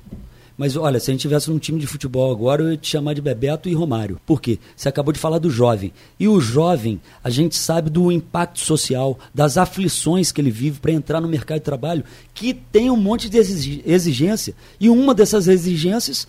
Mas 0.63 0.77
olha, 0.77 1.01
se 1.01 1.11
a 1.11 1.13
gente 1.13 1.23
tivesse 1.23 1.51
num 1.51 1.59
time 1.59 1.81
de 1.81 1.89
futebol 1.89 2.31
agora, 2.31 2.63
eu 2.63 2.71
ia 2.71 2.77
te 2.77 2.89
chamar 2.89 3.15
de 3.15 3.21
Bebeto 3.21 3.69
e 3.69 3.75
Romário. 3.75 4.21
Por 4.25 4.41
quê? 4.41 4.61
Você 4.77 4.89
acabou 4.89 5.13
de 5.13 5.19
falar 5.19 5.41
do 5.41 5.51
jovem. 5.51 5.93
E 6.21 6.29
o 6.29 6.41
jovem, 6.41 7.01
a 7.25 7.31
gente 7.31 7.57
sabe 7.57 7.91
do 7.91 8.13
impacto 8.13 8.61
social, 8.61 9.19
das 9.35 9.59
aflições 9.59 10.31
que 10.31 10.41
ele 10.41 10.53
vive 10.53 10.79
para 10.79 10.93
entrar 10.93 11.21
no 11.21 11.27
mercado 11.27 11.59
de 11.59 11.65
trabalho, 11.65 12.05
que 12.33 12.55
tem 12.55 12.93
um 12.93 12.97
monte 12.97 13.29
de 13.29 13.39
exigência. 13.39 14.55
E 14.79 14.89
uma 14.89 15.13
dessas 15.17 15.49
exigências 15.49 16.29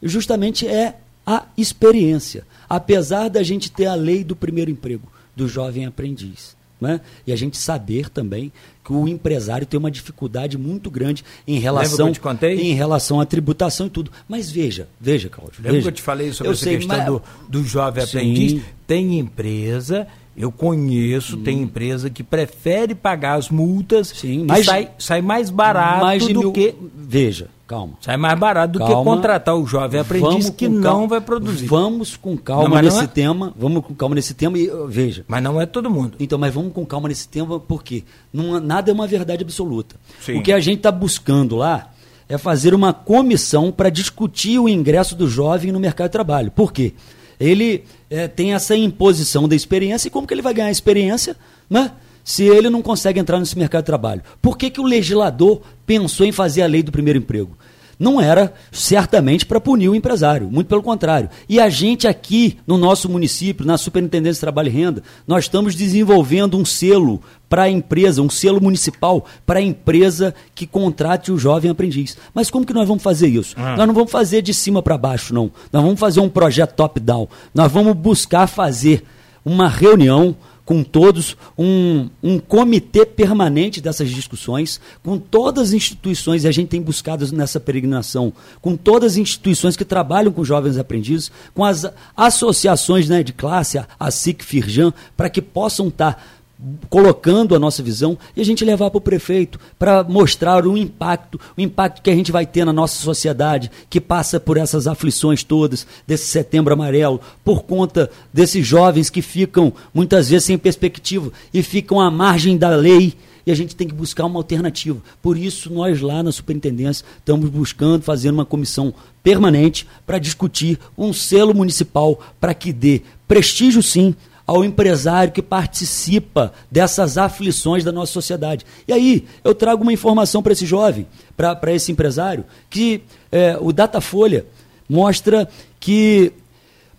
justamente 0.00 0.64
é 0.64 0.98
a 1.26 1.46
experiência. 1.58 2.46
Apesar 2.70 3.30
da 3.30 3.42
gente 3.42 3.68
ter 3.68 3.86
a 3.86 3.96
lei 3.96 4.22
do 4.22 4.36
primeiro 4.36 4.70
emprego, 4.70 5.10
do 5.34 5.48
jovem 5.48 5.86
aprendiz. 5.86 6.54
Né? 6.82 7.00
E 7.24 7.32
a 7.32 7.36
gente 7.36 7.56
saber 7.56 8.10
também 8.10 8.52
que 8.84 8.92
o 8.92 9.06
empresário 9.06 9.64
tem 9.64 9.78
uma 9.78 9.90
dificuldade 9.90 10.58
muito 10.58 10.90
grande 10.90 11.24
em 11.46 11.60
relação, 11.60 12.10
em 12.42 12.74
relação 12.74 13.20
à 13.20 13.24
tributação 13.24 13.86
e 13.86 13.90
tudo. 13.90 14.10
Mas 14.28 14.50
veja, 14.50 14.88
veja, 15.00 15.28
Cláudio. 15.28 15.58
Lembra 15.58 15.72
veja. 15.72 15.82
que 15.82 15.88
eu 15.88 15.92
te 15.92 16.02
falei 16.02 16.32
sobre 16.32 16.48
eu 16.48 16.52
essa 16.52 16.64
sei, 16.64 16.78
questão 16.78 16.96
mas... 16.96 17.06
do, 17.06 17.22
do 17.48 17.64
jovem 17.64 18.04
Sim. 18.04 18.18
aprendiz? 18.18 18.62
Tem 18.84 19.18
empresa, 19.20 20.08
eu 20.36 20.50
conheço, 20.50 21.36
Sim. 21.36 21.42
tem 21.42 21.62
empresa 21.62 22.10
que 22.10 22.24
prefere 22.24 22.94
pagar 22.94 23.34
as 23.34 23.48
multas 23.48 24.08
Sim, 24.08 24.44
mas 24.48 24.66
sai, 24.66 24.90
sai 24.98 25.22
mais 25.22 25.50
barato 25.50 26.04
mais 26.04 26.26
do 26.26 26.40
mil... 26.40 26.52
que. 26.52 26.74
Veja, 26.96 27.48
calma. 27.72 27.94
Sai 28.00 28.16
mais 28.18 28.38
barato 28.38 28.74
do 28.74 28.78
calma. 28.78 28.96
que 28.96 29.04
contratar 29.04 29.56
o 29.56 29.66
jovem 29.66 29.98
aprendiz 29.98 30.50
que 30.50 30.68
não 30.68 30.82
calma. 30.82 31.06
vai 31.06 31.20
produzir. 31.22 31.66
Vamos 31.66 32.16
com 32.16 32.36
calma 32.36 32.68
não, 32.68 32.82
nesse 32.82 33.04
é... 33.04 33.06
tema. 33.06 33.54
Vamos 33.56 33.84
com 33.86 33.94
calma 33.94 34.14
nesse 34.14 34.34
tema 34.34 34.58
e 34.58 34.70
veja. 34.88 35.24
Mas 35.26 35.42
não 35.42 35.58
é 35.58 35.64
todo 35.64 35.90
mundo. 35.90 36.16
Então, 36.20 36.38
mas 36.38 36.52
vamos 36.52 36.74
com 36.74 36.84
calma 36.84 37.08
nesse 37.08 37.26
tema 37.26 37.58
porque 37.58 38.04
não, 38.32 38.60
nada 38.60 38.90
é 38.90 38.94
uma 38.94 39.06
verdade 39.06 39.42
absoluta. 39.42 39.96
Sim. 40.20 40.38
O 40.38 40.42
que 40.42 40.52
a 40.52 40.60
gente 40.60 40.78
está 40.78 40.92
buscando 40.92 41.56
lá 41.56 41.90
é 42.28 42.36
fazer 42.36 42.74
uma 42.74 42.92
comissão 42.92 43.72
para 43.72 43.88
discutir 43.88 44.58
o 44.58 44.68
ingresso 44.68 45.14
do 45.16 45.26
jovem 45.26 45.72
no 45.72 45.80
mercado 45.80 46.08
de 46.08 46.12
trabalho. 46.12 46.50
Por 46.50 46.72
quê? 46.72 46.92
Ele 47.40 47.84
é, 48.10 48.28
tem 48.28 48.52
essa 48.52 48.76
imposição 48.76 49.48
da 49.48 49.56
experiência 49.56 50.08
e 50.08 50.10
como 50.10 50.26
que 50.26 50.34
ele 50.34 50.42
vai 50.42 50.52
ganhar 50.52 50.70
experiência, 50.70 51.36
né? 51.68 51.92
Se 52.24 52.44
ele 52.44 52.70
não 52.70 52.82
consegue 52.82 53.20
entrar 53.20 53.38
nesse 53.38 53.58
mercado 53.58 53.82
de 53.82 53.86
trabalho? 53.86 54.22
Por 54.40 54.56
que, 54.56 54.70
que 54.70 54.80
o 54.80 54.84
legislador 54.84 55.62
pensou 55.86 56.26
em 56.26 56.32
fazer 56.32 56.62
a 56.62 56.66
lei 56.66 56.82
do 56.82 56.92
primeiro 56.92 57.18
emprego? 57.18 57.56
Não 58.02 58.20
era 58.20 58.52
certamente 58.72 59.46
para 59.46 59.60
punir 59.60 59.88
o 59.88 59.94
empresário, 59.94 60.50
muito 60.50 60.66
pelo 60.66 60.82
contrário. 60.82 61.30
E 61.48 61.60
a 61.60 61.68
gente 61.68 62.08
aqui 62.08 62.58
no 62.66 62.76
nosso 62.76 63.08
município, 63.08 63.64
na 63.64 63.78
Superintendência 63.78 64.34
de 64.34 64.40
Trabalho 64.40 64.66
e 64.66 64.72
Renda, 64.72 65.02
nós 65.24 65.44
estamos 65.44 65.76
desenvolvendo 65.76 66.58
um 66.58 66.64
selo 66.64 67.22
para 67.48 67.62
a 67.62 67.70
empresa, 67.70 68.20
um 68.20 68.28
selo 68.28 68.60
municipal 68.60 69.24
para 69.46 69.60
a 69.60 69.62
empresa 69.62 70.34
que 70.52 70.66
contrate 70.66 71.30
o 71.30 71.38
jovem 71.38 71.70
aprendiz. 71.70 72.16
Mas 72.34 72.50
como 72.50 72.66
que 72.66 72.72
nós 72.72 72.88
vamos 72.88 73.04
fazer 73.04 73.28
isso? 73.28 73.54
Ah. 73.56 73.76
Nós 73.76 73.86
não 73.86 73.94
vamos 73.94 74.10
fazer 74.10 74.42
de 74.42 74.52
cima 74.52 74.82
para 74.82 74.98
baixo, 74.98 75.32
não. 75.32 75.52
Nós 75.72 75.82
vamos 75.82 76.00
fazer 76.00 76.18
um 76.18 76.28
projeto 76.28 76.74
top-down. 76.74 77.28
Nós 77.54 77.70
vamos 77.70 77.94
buscar 77.94 78.48
fazer 78.48 79.04
uma 79.44 79.68
reunião 79.68 80.34
com 80.72 80.82
todos, 80.82 81.36
um, 81.58 82.08
um 82.22 82.38
comitê 82.38 83.04
permanente 83.04 83.78
dessas 83.78 84.08
discussões, 84.08 84.80
com 85.04 85.18
todas 85.18 85.68
as 85.68 85.72
instituições, 85.74 86.44
e 86.44 86.48
a 86.48 86.50
gente 86.50 86.68
tem 86.68 86.80
buscado 86.80 87.30
nessa 87.30 87.60
peregrinação, 87.60 88.32
com 88.62 88.74
todas 88.74 89.12
as 89.12 89.18
instituições 89.18 89.76
que 89.76 89.84
trabalham 89.84 90.32
com 90.32 90.42
jovens 90.42 90.78
aprendizes, 90.78 91.30
com 91.52 91.62
as 91.62 91.84
associações 92.16 93.06
né, 93.06 93.22
de 93.22 93.34
classe, 93.34 93.78
a, 94.00 94.10
SIC 94.10 94.42
Firjan, 94.42 94.94
para 95.14 95.28
que 95.28 95.42
possam 95.42 95.88
estar. 95.88 96.40
Colocando 96.88 97.56
a 97.56 97.58
nossa 97.58 97.82
visão 97.82 98.16
e 98.36 98.40
a 98.40 98.44
gente 98.44 98.64
levar 98.64 98.88
para 98.90 98.98
o 98.98 99.00
prefeito 99.00 99.58
para 99.78 100.04
mostrar 100.04 100.64
o 100.64 100.76
impacto, 100.76 101.40
o 101.56 101.60
impacto 101.60 102.00
que 102.00 102.10
a 102.10 102.14
gente 102.14 102.30
vai 102.30 102.46
ter 102.46 102.64
na 102.64 102.72
nossa 102.72 103.02
sociedade, 103.02 103.70
que 103.90 104.00
passa 104.00 104.38
por 104.38 104.56
essas 104.56 104.86
aflições 104.86 105.42
todas, 105.42 105.86
desse 106.06 106.26
setembro 106.26 106.72
amarelo, 106.72 107.20
por 107.44 107.64
conta 107.64 108.08
desses 108.32 108.64
jovens 108.64 109.10
que 109.10 109.22
ficam 109.22 109.72
muitas 109.92 110.30
vezes 110.30 110.44
sem 110.44 110.56
perspectiva 110.56 111.32
e 111.52 111.62
ficam 111.62 112.00
à 112.00 112.10
margem 112.10 112.56
da 112.56 112.70
lei. 112.70 113.14
E 113.44 113.50
a 113.50 113.56
gente 113.56 113.74
tem 113.74 113.88
que 113.88 113.94
buscar 113.94 114.24
uma 114.26 114.38
alternativa. 114.38 115.00
Por 115.20 115.36
isso, 115.36 115.72
nós 115.72 116.00
lá 116.00 116.22
na 116.22 116.30
superintendência 116.30 117.04
estamos 117.18 117.50
buscando 117.50 118.04
fazer 118.04 118.30
uma 118.30 118.44
comissão 118.44 118.94
permanente 119.20 119.86
para 120.06 120.18
discutir 120.18 120.78
um 120.96 121.12
selo 121.12 121.52
municipal 121.52 122.20
para 122.40 122.54
que 122.54 122.72
dê 122.72 123.02
prestígio, 123.26 123.82
sim, 123.82 124.14
ao 124.46 124.64
empresário 124.64 125.32
que 125.32 125.42
participa 125.42 126.52
dessas 126.70 127.16
aflições 127.16 127.84
da 127.84 127.92
nossa 127.92 128.12
sociedade. 128.12 128.64
E 128.86 128.92
aí, 128.92 129.24
eu 129.44 129.54
trago 129.54 129.82
uma 129.82 129.92
informação 129.92 130.42
para 130.42 130.52
esse 130.52 130.66
jovem, 130.66 131.06
para 131.36 131.72
esse 131.72 131.92
empresário, 131.92 132.44
que 132.68 133.02
é, 133.30 133.56
o 133.60 133.72
Datafolha 133.72 134.46
mostra 134.88 135.48
que 135.78 136.32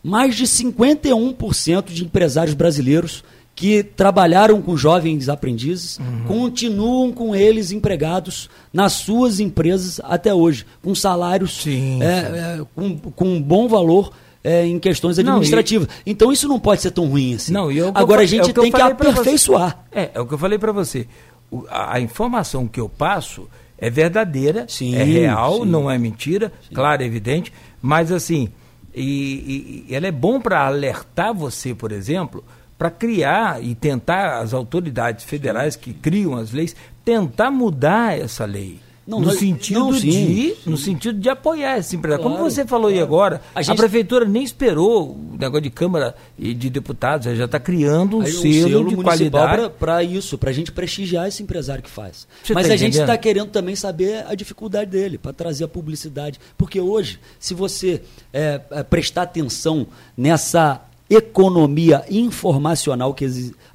mais 0.04 0.36
de 0.36 0.46
51% 0.46 1.86
de 1.86 2.04
empresários 2.04 2.54
brasileiros 2.54 3.24
que 3.56 3.84
trabalharam 3.84 4.62
com 4.62 4.76
jovens 4.76 5.30
aprendizes 5.30 6.00
uhum. 6.00 6.24
continuam 6.28 7.12
com 7.12 7.36
eles 7.36 7.72
empregados 7.72 8.50
nas 8.74 8.94
suas 8.94 9.40
empresas 9.40 10.02
até 10.04 10.34
hoje, 10.34 10.66
com 10.82 10.96
salários 10.96 11.62
sim, 11.62 12.02
é, 12.02 12.22
sim. 12.22 12.36
É, 12.36 12.66
com, 12.76 12.98
com 12.98 13.26
um 13.26 13.42
bom 13.42 13.68
valor 13.68 14.12
é, 14.44 14.66
em 14.66 14.78
questões 14.78 15.18
administrativas. 15.18 15.88
Não, 15.88 15.96
e... 16.06 16.12
Então 16.12 16.32
isso 16.32 16.48
não 16.48 16.60
pode 16.60 16.82
ser 16.82 16.92
tão 16.92 17.08
ruim 17.08 17.36
assim. 17.36 17.54
Não, 17.54 17.72
eu, 17.72 17.92
Agora 17.96 18.22
a 18.22 18.26
gente 18.26 18.50
é 18.50 18.54
tem 18.54 18.72
que 18.72 18.82
aperfeiçoar. 18.82 19.86
É, 19.92 20.12
é 20.14 20.20
o 20.20 20.26
que 20.26 20.34
eu 20.34 20.38
falei 20.38 20.60
para 20.60 20.72
você. 20.72 21.08
O, 21.50 21.66
a, 21.70 21.96
a, 21.96 22.00
informação 22.02 22.68
que 22.68 22.80
eu 22.80 22.90
passo 22.90 23.48
é 23.78 23.90
verdadeira, 23.90 24.66
sim, 24.68 24.96
é 24.96 25.04
real, 25.04 25.60
sim. 25.60 25.66
não 25.66 25.90
é 25.90 25.98
mentira, 25.98 26.52
sim. 26.68 26.74
claro, 26.74 27.04
é 27.04 27.06
evidente, 27.06 27.54
mas 27.82 28.12
assim, 28.12 28.50
e, 28.94 29.86
e 29.88 29.96
ela 29.96 30.08
é 30.08 30.12
bom 30.12 30.40
para 30.40 30.66
alertar 30.66 31.34
você, 31.34 31.74
por 31.74 31.92
exemplo, 31.92 32.44
para 32.78 32.90
criar 32.90 33.64
e 33.64 33.76
tentar 33.76 34.40
as 34.40 34.54
autoridades 34.54 35.24
federais 35.24 35.76
que 35.76 35.94
criam 35.94 36.36
as 36.36 36.52
leis 36.52 36.76
tentar 37.06 37.52
mudar 37.52 38.18
essa 38.18 38.46
lei. 38.46 38.80
Não, 39.06 39.20
no, 39.20 39.32
sentido 39.32 39.80
não, 39.80 39.94
sim, 39.94 40.10
de, 40.10 40.56
sim. 40.56 40.70
no 40.70 40.78
sentido 40.78 41.20
de 41.20 41.30
apoiar 41.30 41.78
esse 41.78 41.96
empresário. 41.96 42.24
Claro, 42.24 42.38
Como 42.38 42.50
você 42.50 42.66
falou 42.66 42.88
claro. 42.88 42.98
aí 42.98 43.04
agora, 43.04 43.42
a, 43.54 43.62
gente... 43.62 43.74
a, 43.74 43.76
prefeitura 43.76 44.24
nem 44.24 44.44
esperou 44.44 45.12
o 45.12 45.38
negócio 45.38 45.62
de 45.62 45.70
Câmara 45.70 46.16
e 46.40 46.54
de 46.54 46.70
deputados, 46.70 47.36
já 47.38 47.44
está 47.44 47.60
criando 47.60 48.20
um 48.20 48.22
aí, 48.22 48.32
selo, 48.32 48.48
um 48.48 48.70
selo 48.70 48.90
de 48.90 48.96
qualidade. 48.96 49.72
Para 49.78 50.04
isso, 50.04 50.38
para 50.38 50.52
a 50.52 50.54
gente 50.54 50.72
prestigiar 50.72 51.28
esse 51.28 51.44
empresário 51.44 51.84
que 51.84 51.90
faz. 51.90 52.26
Você 52.42 52.54
Mas 52.54 52.68
tá 52.68 52.74
a 52.74 52.78
gente 52.78 52.98
está 52.98 53.18
querendo 53.18 53.50
também 53.50 53.76
saber 53.76 54.26
a 54.26 54.36
dificuldade 54.36 54.90
dele, 54.90 55.18
para 55.18 55.34
trazer 55.34 55.66
a 55.66 55.68
publicidade. 55.68 56.40
Porque 56.58 56.80
hoje, 56.80 57.20
se 57.38 57.54
você 57.54 58.02
é, 58.32 58.62
é, 58.72 58.84
prestar 58.84 59.24
atenção 59.24 59.86
nessa 60.16 60.82
economia 61.10 62.06
informacional 62.10 63.14
que 63.14 63.26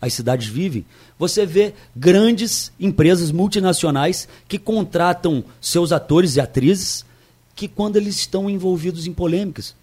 as 0.00 0.12
cidades 0.14 0.48
vivem, 0.48 0.84
você 1.18 1.44
vê 1.44 1.74
grandes 1.96 2.70
empresas 2.78 3.32
multinacionais 3.32 4.28
que 4.46 4.58
contratam 4.58 5.44
seus 5.60 5.92
atores 5.92 6.36
e 6.36 6.40
atrizes 6.40 7.04
que 7.56 7.66
quando 7.66 7.96
eles 7.96 8.16
estão 8.16 8.48
envolvidos 8.48 9.06
em 9.06 9.12
polêmicas, 9.12 9.74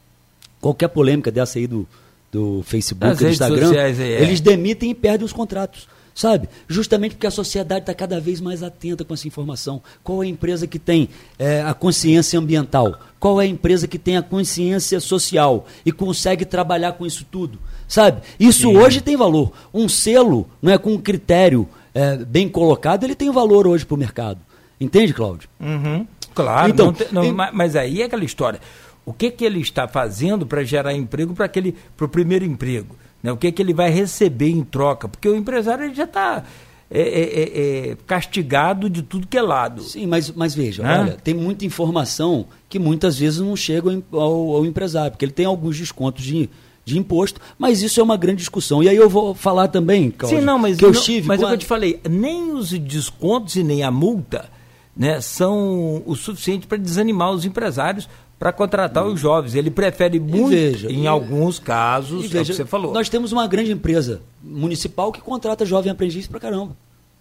qualquer 0.61 0.87
polêmica 0.87 1.29
dessa 1.29 1.59
aí 1.59 1.67
do, 1.67 1.85
do 2.31 2.63
Facebook, 2.63 3.17
do 3.17 3.29
Instagram, 3.29 3.67
sociais, 3.67 3.99
é. 3.99 4.21
eles 4.21 4.39
demitem 4.39 4.91
e 4.91 4.95
perdem 4.95 5.25
os 5.25 5.33
contratos. 5.33 5.87
Sabe? 6.15 6.47
Justamente 6.65 7.15
porque 7.15 7.27
a 7.27 7.31
sociedade 7.31 7.81
está 7.81 7.93
cada 7.93 8.21
vez 8.21 8.39
mais 8.39 8.63
atenta 8.63 9.03
com 9.03 9.13
essa 9.13 9.27
informação. 9.27 9.83
Qual 10.01 10.23
é 10.23 10.25
a 10.25 10.29
empresa 10.29 10.65
que 10.65 10.79
tem 10.79 11.09
é, 11.37 11.61
a 11.61 11.73
consciência 11.73 12.39
ambiental? 12.39 12.97
Qual 13.19 13.41
é 13.41 13.43
a 13.43 13.47
empresa 13.47 13.85
que 13.85 13.99
tem 13.99 14.15
a 14.15 14.21
consciência 14.21 15.01
social 15.01 15.67
e 15.85 15.91
consegue 15.91 16.45
trabalhar 16.45 16.93
com 16.93 17.05
isso 17.05 17.25
tudo? 17.29 17.59
Sabe? 17.85 18.21
Isso 18.39 18.69
Sim. 18.69 18.77
hoje 18.77 19.01
tem 19.01 19.17
valor. 19.17 19.51
Um 19.73 19.89
selo, 19.89 20.49
não 20.61 20.71
é 20.71 20.77
com 20.77 20.93
um 20.93 20.97
critério 20.97 21.67
é, 21.93 22.15
bem 22.15 22.47
colocado, 22.47 23.03
ele 23.03 23.13
tem 23.13 23.29
valor 23.29 23.67
hoje 23.67 23.85
para 23.85 23.95
o 23.95 23.97
mercado. 23.97 24.39
Entende, 24.79 25.13
Cláudio? 25.13 25.49
Uhum. 25.59 26.07
Claro, 26.33 26.69
então, 26.69 26.95
não, 27.11 27.23
não, 27.31 27.51
mas 27.53 27.75
aí 27.75 28.01
é 28.01 28.05
aquela 28.05 28.23
história. 28.23 28.61
O 29.05 29.11
que, 29.11 29.29
que 29.29 29.43
ele 29.43 29.59
está 29.59 29.85
fazendo 29.85 30.45
para 30.45 30.63
gerar 30.63 30.93
emprego 30.93 31.33
para 31.33 31.45
aquele 31.45 31.75
para 31.95 32.05
o 32.05 32.09
primeiro 32.09 32.45
emprego? 32.45 32.95
Né? 33.25 33.31
O 33.31 33.37
que, 33.37 33.51
que 33.51 33.59
ele 33.59 33.73
vai 33.73 33.89
receber 33.89 34.49
em 34.49 34.63
troca? 34.63 35.07
Porque 35.07 35.27
o 35.27 35.35
empresário 35.35 35.83
ele 35.83 35.95
já 35.95 36.03
está 36.03 36.43
é, 36.91 37.01
é, 37.01 37.23
é, 37.23 37.89
é, 37.89 37.97
castigado 38.05 38.87
de 38.87 39.01
tudo 39.01 39.25
que 39.25 39.35
é 39.35 39.41
lado. 39.41 39.81
Sim, 39.81 40.05
mas, 40.05 40.29
mas 40.29 40.53
veja, 40.53 40.83
né? 40.83 40.99
olha, 40.99 41.11
tem 41.13 41.33
muita 41.33 41.65
informação 41.65 42.45
que 42.69 42.77
muitas 42.77 43.17
vezes 43.17 43.39
não 43.39 43.55
chega 43.55 43.89
ao, 44.11 44.57
ao 44.57 44.63
empresário, 44.63 45.09
porque 45.09 45.25
ele 45.25 45.31
tem 45.31 45.47
alguns 45.47 45.75
descontos 45.75 46.23
de, 46.23 46.47
de 46.85 46.99
imposto, 46.99 47.41
mas 47.57 47.81
isso 47.81 47.99
é 47.99 48.03
uma 48.03 48.15
grande 48.15 48.37
discussão. 48.37 48.83
E 48.83 48.89
aí 48.89 48.95
eu 48.95 49.09
vou 49.09 49.33
falar 49.33 49.69
também, 49.69 50.11
Cláudio, 50.11 50.37
Sim, 50.39 50.45
não, 50.45 50.59
mas 50.59 50.77
que 50.77 50.85
eu 50.85 50.91
estive. 50.91 51.27
Mas 51.27 51.41
é 51.41 51.45
o 51.45 51.47
que 51.47 51.53
eu 51.55 51.57
te 51.57 51.65
falei, 51.65 51.99
nem 52.07 52.53
os 52.53 52.69
descontos 52.69 53.55
e 53.55 53.63
nem 53.63 53.81
a 53.81 53.89
multa 53.89 54.53
né, 54.95 55.19
são 55.19 56.01
o 56.05 56.15
suficiente 56.15 56.67
para 56.67 56.77
desanimar 56.77 57.31
os 57.31 57.45
empresários 57.45 58.07
para 58.37 58.51
contratar 58.51 59.05
os 59.05 59.19
jovens. 59.19 59.55
Ele 59.55 59.71
prefere 59.71 60.19
muito, 60.19 60.49
veja, 60.49 60.91
em 60.91 61.03
e, 61.03 61.07
alguns 61.07 61.59
casos, 61.59 62.23
veja, 62.23 62.37
é 62.37 62.41
o 62.41 62.45
que 62.45 62.53
você 62.53 62.65
falou. 62.65 62.93
Nós 62.93 63.09
temos 63.09 63.31
uma 63.31 63.47
grande 63.47 63.71
empresa 63.71 64.21
municipal 64.43 65.11
que 65.11 65.21
contrata 65.21 65.65
jovem 65.65 65.91
aprendiz 65.91 66.27
para 66.27 66.39
caramba. 66.39 66.75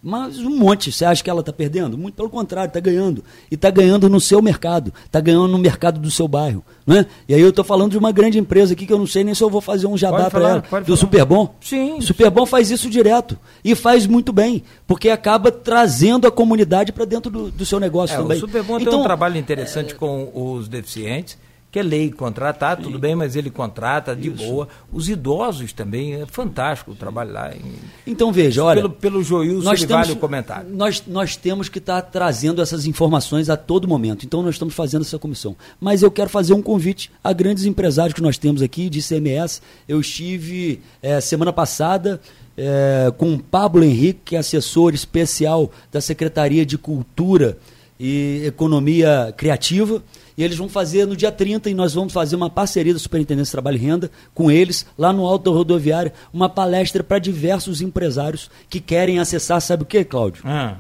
Mas 0.05 0.39
um 0.39 0.55
monte. 0.55 0.93
Você 0.93 1.03
acha 1.03 1.25
que 1.25 1.31
ela 1.31 1.41
está 1.41 1.51
perdendo? 1.51 1.97
Muito 1.97 2.15
pelo 2.15 2.29
contrário, 2.29 2.69
está 2.69 2.79
ganhando. 2.79 3.25
E 3.51 3.55
está 3.55 3.71
ganhando 3.71 4.07
no 4.11 4.21
seu 4.21 4.43
mercado. 4.43 4.93
Está 5.07 5.19
ganhando 5.19 5.49
no 5.49 5.59
mercado 5.59 5.99
do 5.99 6.11
seu 6.11 6.29
bairro. 6.29 6.63
Né? 6.87 7.07
E 7.27 7.35
aí 7.35 7.41
eu 7.41 7.49
estou 7.49 7.65
falando 7.65 7.93
de 7.93 7.99
uma 7.99 8.13
grande 8.13 8.39
empresa 8.39 8.75
aqui 8.75 8.87
que 8.87 8.93
eu 8.93 8.99
não 8.99 9.07
sei 9.07 9.25
nem 9.25 9.35
se 9.35 9.43
eu 9.43 9.49
vou 9.49 9.63
fazer 9.63 9.87
um 9.87 9.97
jabá 9.97 10.29
para 10.29 10.49
ela. 10.49 10.61
Do 10.61 10.67
falar. 10.67 10.97
Superbom? 10.97 11.55
Sim. 11.59 11.95
O 11.95 12.03
Superbom 12.03 12.45
faz 12.45 12.71
isso 12.71 12.91
direto. 12.91 13.39
E 13.65 13.75
faz 13.75 14.07
muito 14.07 14.31
bem. 14.31 14.63
Porque 14.87 15.09
acaba 15.09 15.51
trazendo 15.51 16.27
a 16.27 16.31
comunidade 16.31 16.93
para 16.93 17.07
dentro 17.07 17.31
do, 17.31 17.51
do, 17.51 17.65
seu 17.65 17.81
negócio 17.81 18.15
é, 18.15 18.19
também. 18.19 18.37
O 18.37 18.41
Superbom 18.41 18.75
então, 18.75 18.79
tem 18.79 18.89
um 18.89 18.91
então, 18.91 19.03
trabalho 19.03 19.39
interessante 19.39 19.95
é... 19.95 19.97
com 19.97 20.31
os 20.35 20.69
deficientes 20.69 21.39
que 21.75 21.81
é 21.81 21.83
lei 21.83 22.09
contratar, 22.09 22.77
tudo 22.77 23.01
bem, 23.01 23.17
mas 23.17 23.35
ele 23.35 23.51
contrata 23.51 24.15
de 24.15 24.29
Isso. 24.29 24.47
boa. 24.47 24.69
Os 24.93 25.09
idosos 25.09 25.73
também, 25.73 26.15
é 26.15 26.25
fantástico 26.25 26.93
o 26.93 26.95
trabalho 26.95 27.33
lá. 27.33 27.53
Em... 27.53 27.63
Então 28.07 28.33
veja, 28.33 28.63
olha... 28.63 28.83
Pelo, 28.83 28.95
pelo 28.95 29.25
Joilson, 29.25 29.65
nós 29.65 29.81
temos, 29.81 30.07
vale 30.07 30.13
o 30.13 30.17
comentário. 30.21 30.71
Nós, 30.71 31.03
nós 31.05 31.35
temos 31.35 31.69
que 31.69 31.79
estar 31.79 32.01
tá 32.01 32.09
trazendo 32.09 32.63
essas 32.63 32.87
informações 32.87 33.51
a 33.51 33.57
todo 33.57 33.89
momento. 33.89 34.25
Então 34.25 34.41
nós 34.41 34.55
estamos 34.55 34.73
fazendo 34.73 35.03
essa 35.03 35.19
comissão. 35.19 35.57
Mas 35.81 36.01
eu 36.01 36.13
quero 36.13 36.31
fazer 36.31 36.55
um 36.55 36.63
convite 36.63 37.11
a 37.25 37.33
grandes 37.33 37.65
empresários 37.65 38.15
que 38.15 38.23
nós 38.23 38.39
temos 38.39 38.63
aqui 38.63 38.89
de 38.89 39.03
CMS. 39.03 39.61
Eu 39.89 39.99
estive 39.99 40.81
é, 41.03 41.21
semana 41.21 41.53
passada... 41.53 42.21
É, 42.57 43.13
com 43.19 43.35
o 43.35 43.39
Pablo 43.41 43.83
Henrique, 43.83 44.21
que 44.27 44.37
é 44.37 44.39
assessor 44.39 44.95
especial 44.95 45.73
da 45.91 46.01
Secretaria 46.01 46.65
de 46.65 46.79
Cultura 46.79 47.59
e 47.99 48.43
Economia 48.47 49.33
Criativa. 49.37 50.03
E 50.37 50.43
eles 50.43 50.57
vão 50.57 50.69
fazer 50.69 51.07
no 51.07 51.17
dia 51.17 51.31
30 51.31 51.71
e 51.71 51.75
nós 51.75 51.95
vamos 51.95 52.13
fazer 52.13 52.35
uma 52.35 52.51
parceria 52.51 52.93
da 52.93 52.99
Superintendência 52.99 53.51
de 53.51 53.53
Trabalho 53.53 53.77
e 53.77 53.81
Renda 53.81 54.11
com 54.35 54.51
eles, 54.51 54.85
lá 54.99 55.13
no 55.13 55.27
Alto 55.27 55.53
Rodoviário, 55.53 56.13
uma 56.33 56.49
palestra 56.49 57.05
para 57.05 57.19
diversos 57.19 57.81
empresários 57.81 58.51
que 58.69 58.81
querem 58.81 59.19
acessar, 59.19 59.61
sabe 59.61 59.85
o 59.85 59.87
que, 59.87 60.05
Cláudio? 60.05 60.43
Ah. 60.45 60.77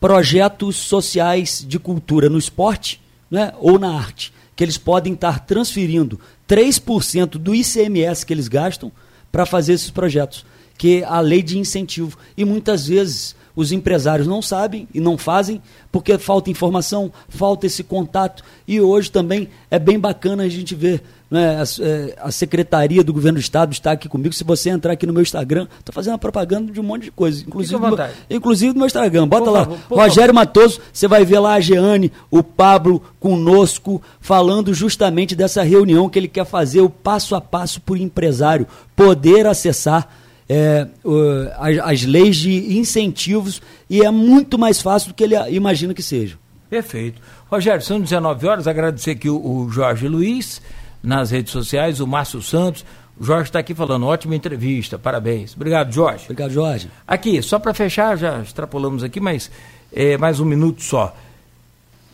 Projetos 0.00 0.76
sociais 0.76 1.64
de 1.66 1.78
cultura 1.78 2.30
no 2.30 2.38
esporte 2.38 3.00
né, 3.30 3.52
ou 3.58 3.78
na 3.78 3.94
arte, 3.94 4.32
que 4.56 4.64
eles 4.64 4.78
podem 4.78 5.12
estar 5.12 5.44
transferindo 5.44 6.18
3% 6.48 7.32
do 7.32 7.54
ICMS 7.54 8.24
que 8.24 8.32
eles 8.32 8.48
gastam 8.48 8.90
para 9.30 9.44
fazer 9.44 9.74
esses 9.74 9.90
projetos, 9.90 10.46
que 10.78 11.02
é 11.02 11.04
a 11.04 11.20
lei 11.20 11.42
de 11.42 11.58
incentivo. 11.58 12.16
E 12.36 12.44
muitas 12.44 12.86
vezes 12.86 13.36
os 13.58 13.72
empresários 13.72 14.28
não 14.28 14.40
sabem 14.40 14.86
e 14.94 15.00
não 15.00 15.18
fazem 15.18 15.60
porque 15.90 16.16
falta 16.16 16.48
informação, 16.48 17.10
falta 17.28 17.66
esse 17.66 17.82
contato. 17.82 18.44
E 18.68 18.80
hoje 18.80 19.10
também 19.10 19.48
é 19.68 19.80
bem 19.80 19.98
bacana 19.98 20.44
a 20.44 20.48
gente 20.48 20.76
ver 20.76 21.02
né, 21.28 21.60
a, 21.60 21.64
é, 21.84 22.16
a, 22.20 22.30
Secretaria 22.30 23.02
do 23.02 23.12
Governo 23.12 23.40
do 23.40 23.42
Estado 23.42 23.72
está 23.72 23.90
aqui 23.90 24.08
comigo. 24.08 24.32
Se 24.32 24.44
você 24.44 24.70
entrar 24.70 24.92
aqui 24.92 25.04
no 25.06 25.12
meu 25.12 25.22
Instagram, 25.22 25.66
estou 25.76 25.92
fazendo 25.92 26.14
a 26.14 26.18
propaganda 26.18 26.70
de 26.70 26.78
um 26.78 26.84
monte 26.84 27.02
de 27.02 27.10
coisa, 27.10 27.42
inclusive, 27.44 27.80
no, 27.80 27.96
inclusive 28.30 28.72
no 28.74 28.78
meu 28.78 28.86
Instagram. 28.86 29.26
Bota 29.26 29.46
por 29.46 29.50
lá, 29.50 29.64
favor, 29.64 29.78
Rogério 29.88 30.32
favor. 30.32 30.34
Matoso, 30.34 30.80
você 30.92 31.08
vai 31.08 31.24
ver 31.24 31.40
lá 31.40 31.54
a 31.54 31.60
Jeane, 31.60 32.12
o 32.30 32.44
Pablo 32.44 33.02
conosco, 33.18 34.00
falando 34.20 34.72
justamente 34.72 35.34
dessa 35.34 35.64
reunião 35.64 36.08
que 36.08 36.16
ele 36.16 36.28
quer 36.28 36.46
fazer, 36.46 36.80
o 36.80 36.88
passo 36.88 37.34
a 37.34 37.40
passo 37.40 37.80
para 37.80 37.94
o 37.94 37.96
empresário 37.96 38.68
poder 38.94 39.48
acessar 39.48 40.08
é, 40.48 40.86
uh, 41.04 41.50
as, 41.58 41.78
as, 41.78 42.04
leis 42.04 42.36
de 42.36 42.78
incentivos 42.78 43.60
e 43.88 44.02
é 44.02 44.10
muito 44.10 44.58
mais 44.58 44.80
fácil 44.80 45.08
do 45.08 45.14
que 45.14 45.24
ele 45.24 45.36
imagina 45.50 45.92
que 45.92 46.02
seja. 46.02 46.38
Perfeito. 46.70 47.20
Rogério, 47.50 47.82
são 47.82 48.00
19 48.00 48.46
horas, 48.46 48.66
agradecer 48.66 49.12
aqui 49.12 49.28
o, 49.28 49.36
o 49.36 49.70
Jorge 49.70 50.08
Luiz 50.08 50.60
nas 51.02 51.30
redes 51.30 51.52
sociais, 51.52 52.00
o 52.00 52.06
Márcio 52.06 52.42
Santos. 52.42 52.84
O 53.18 53.24
Jorge 53.24 53.48
está 53.48 53.58
aqui 53.58 53.74
falando, 53.74 54.06
ótima 54.06 54.36
entrevista, 54.36 54.98
parabéns. 54.98 55.54
Obrigado, 55.54 55.92
Jorge. 55.92 56.24
Obrigado, 56.24 56.50
Jorge. 56.50 56.88
Aqui, 57.06 57.42
só 57.42 57.58
para 57.58 57.74
fechar, 57.74 58.16
já 58.16 58.40
extrapolamos 58.40 59.02
aqui, 59.02 59.18
mas 59.18 59.50
é, 59.92 60.16
mais 60.16 60.40
um 60.40 60.44
minuto 60.44 60.82
só. 60.82 61.14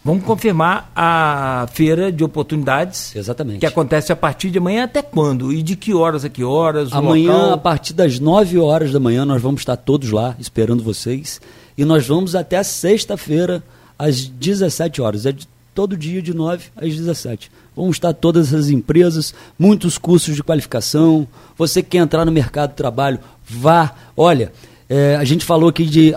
Vamos 0.05 0.23
confirmar 0.23 0.93
a 0.95 1.67
feira 1.73 2.13
de 2.13 2.23
oportunidades. 2.23 3.17
Exatamente. 3.17 3.61
Que 3.61 3.67
acontece 3.67 4.13
a 4.13 4.17
partir 4.17 4.51
de 4.51 4.59
amanhã 4.59 4.85
até 4.85 5.01
quando? 5.01 5.51
E 5.51 5.63
de 5.63 5.77
que 5.77 5.95
horas 5.95 6.27
a 6.27 6.29
que 6.29 6.45
horas? 6.45 6.93
Amanhã, 6.93 7.33
local? 7.33 7.53
a 7.55 7.59
partir 7.59 7.95
das 7.95 8.21
9 8.21 8.59
horas 8.59 8.93
da 8.93 9.01
manhã, 9.01 9.25
nós 9.25 9.41
vamos 9.41 9.63
estar 9.63 9.79
todos 9.79 10.11
lá 10.11 10.37
esperando 10.39 10.85
vocês. 10.85 11.41
E 11.77 11.87
nós 11.87 12.07
vamos 12.07 12.35
até 12.35 12.63
sexta-feira, 12.63 13.65
às 13.99 14.27
17 14.27 15.01
horas. 15.01 15.25
É 15.25 15.33
de, 15.33 15.49
todo 15.75 15.97
dia 15.97 16.21
de 16.21 16.35
9 16.35 16.67
às 16.77 16.95
17. 16.95 17.51
Vamos 17.75 17.97
estar 17.97 18.13
todas 18.13 18.53
as 18.53 18.69
empresas, 18.69 19.35
muitos 19.59 19.97
cursos 19.97 20.37
de 20.37 20.43
qualificação. 20.43 21.27
Você 21.57 21.83
que 21.83 21.91
quer 21.91 21.99
entrar 21.99 22.27
no 22.27 22.31
mercado 22.31 22.71
de 22.71 22.77
trabalho, 22.77 23.19
vá. 23.49 23.95
Olha, 24.15 24.53
é, 24.89 25.17
a 25.17 25.25
gente 25.25 25.45
falou 25.45 25.69
aqui 25.69 25.85
de 25.85 26.15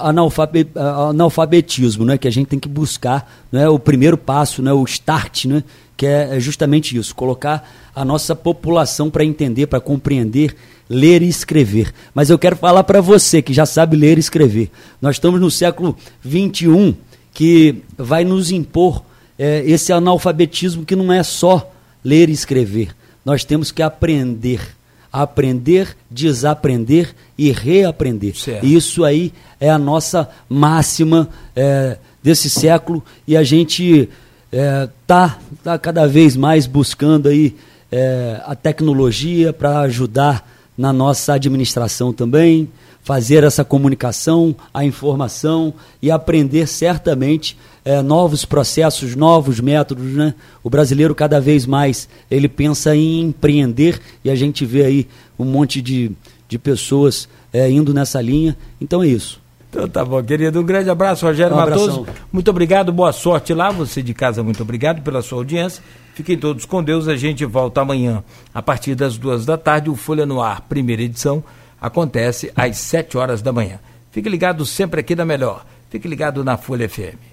analfabetismo, 0.75 2.05
né, 2.05 2.17
que 2.17 2.27
a 2.27 2.31
gente 2.31 2.47
tem 2.47 2.59
que 2.59 2.67
buscar 2.67 3.45
né, 3.51 3.67
o 3.69 3.79
primeiro 3.79 4.17
passo, 4.17 4.61
né, 4.61 4.73
o 4.73 4.83
start, 4.83 5.45
né, 5.45 5.63
que 5.95 6.05
é, 6.05 6.35
é 6.35 6.39
justamente 6.39 6.97
isso, 6.97 7.15
colocar 7.15 7.67
a 7.95 8.03
nossa 8.03 8.35
população 8.35 9.09
para 9.09 9.23
entender, 9.23 9.67
para 9.67 9.79
compreender, 9.79 10.55
ler 10.89 11.21
e 11.21 11.27
escrever. 11.27 11.93
Mas 12.13 12.29
eu 12.29 12.37
quero 12.37 12.55
falar 12.55 12.83
para 12.83 13.01
você 13.01 13.41
que 13.41 13.53
já 13.53 13.65
sabe 13.65 13.95
ler 13.95 14.17
e 14.17 14.19
escrever. 14.19 14.69
Nós 15.01 15.15
estamos 15.15 15.39
no 15.39 15.49
século 15.49 15.97
21 16.21 16.93
que 17.33 17.83
vai 17.97 18.23
nos 18.23 18.51
impor 18.51 19.03
é, 19.39 19.63
esse 19.65 19.93
analfabetismo 19.93 20.85
que 20.85 20.95
não 20.95 21.11
é 21.11 21.23
só 21.23 21.71
ler 22.03 22.29
e 22.29 22.33
escrever. 22.33 22.95
Nós 23.23 23.43
temos 23.43 23.71
que 23.71 23.81
aprender 23.81 24.76
aprender, 25.21 25.95
desaprender 26.11 27.15
e 27.37 27.51
reaprender. 27.51 28.35
Certo. 28.35 28.65
Isso 28.65 29.03
aí 29.03 29.33
é 29.59 29.69
a 29.69 29.77
nossa 29.77 30.29
máxima 30.47 31.29
é, 31.55 31.97
desse 32.21 32.49
século 32.49 33.03
e 33.27 33.35
a 33.35 33.43
gente 33.43 34.09
é, 34.51 34.87
tá, 35.07 35.39
tá 35.63 35.77
cada 35.79 36.07
vez 36.07 36.35
mais 36.35 36.67
buscando 36.67 37.29
aí 37.29 37.55
é, 37.91 38.39
a 38.45 38.53
tecnologia 38.53 39.51
para 39.51 39.79
ajudar 39.81 40.47
na 40.77 40.93
nossa 40.93 41.33
administração 41.33 42.13
também, 42.13 42.69
fazer 43.01 43.43
essa 43.43 43.63
comunicação, 43.63 44.55
a 44.71 44.85
informação 44.85 45.73
e 45.99 46.11
aprender 46.11 46.67
certamente 46.67 47.57
é, 47.87 48.01
novos 48.01 48.43
processos, 48.43 49.15
novos 49.15 49.61
métodos, 49.61 50.11
né? 50.11 50.33
O 50.61 50.69
brasileiro 50.69 51.15
cada 51.15 51.39
vez 51.39 51.65
mais 51.65 52.09
ele 52.29 52.49
pensa 52.49 52.93
em 52.93 53.21
empreender 53.21 54.01
e 54.25 54.29
a 54.29 54.35
gente 54.35 54.65
vê 54.65 54.83
aí 54.83 55.07
um 55.39 55.45
monte 55.45 55.81
de, 55.81 56.11
de 56.49 56.59
pessoas 56.59 57.29
é, 57.53 57.71
indo 57.71 57.93
nessa 57.93 58.21
linha. 58.21 58.57
Então 58.81 59.01
é 59.01 59.07
isso. 59.07 59.41
Então 59.69 59.87
tá 59.87 60.03
bom, 60.03 60.21
querido. 60.21 60.59
Um 60.59 60.65
grande 60.65 60.89
abraço, 60.89 61.25
Rogério 61.25 61.55
um 61.55 61.57
Matoso. 61.57 62.05
Muito 62.29 62.51
obrigado, 62.51 62.91
boa 62.91 63.13
sorte 63.13 63.53
lá. 63.53 63.69
Você 63.69 64.01
de 64.01 64.13
casa, 64.13 64.43
muito 64.43 64.61
obrigado 64.61 65.01
pela 65.01 65.21
sua 65.21 65.37
audiência. 65.37 65.81
Fiquem 66.13 66.37
todos 66.37 66.65
com 66.65 66.83
Deus. 66.83 67.07
A 67.07 67.15
gente 67.15 67.45
volta 67.45 67.79
amanhã, 67.79 68.21
a 68.53 68.61
partir 68.61 68.95
das 68.95 69.17
duas 69.17 69.45
da 69.45 69.57
tarde. 69.57 69.89
O 69.89 69.95
Folha 69.95 70.25
no 70.25 70.41
Ar, 70.41 70.59
primeira 70.59 71.03
edição, 71.03 71.41
acontece 71.79 72.51
às 72.53 72.75
sete 72.79 73.17
horas 73.17 73.41
da 73.41 73.53
manhã. 73.53 73.79
Fique 74.11 74.27
ligado 74.27 74.65
sempre 74.65 74.99
aqui 74.99 75.15
da 75.15 75.23
Melhor. 75.23 75.65
Fique 75.89 76.05
ligado 76.05 76.43
na 76.43 76.57
Folha 76.57 76.89
FM. 76.89 77.26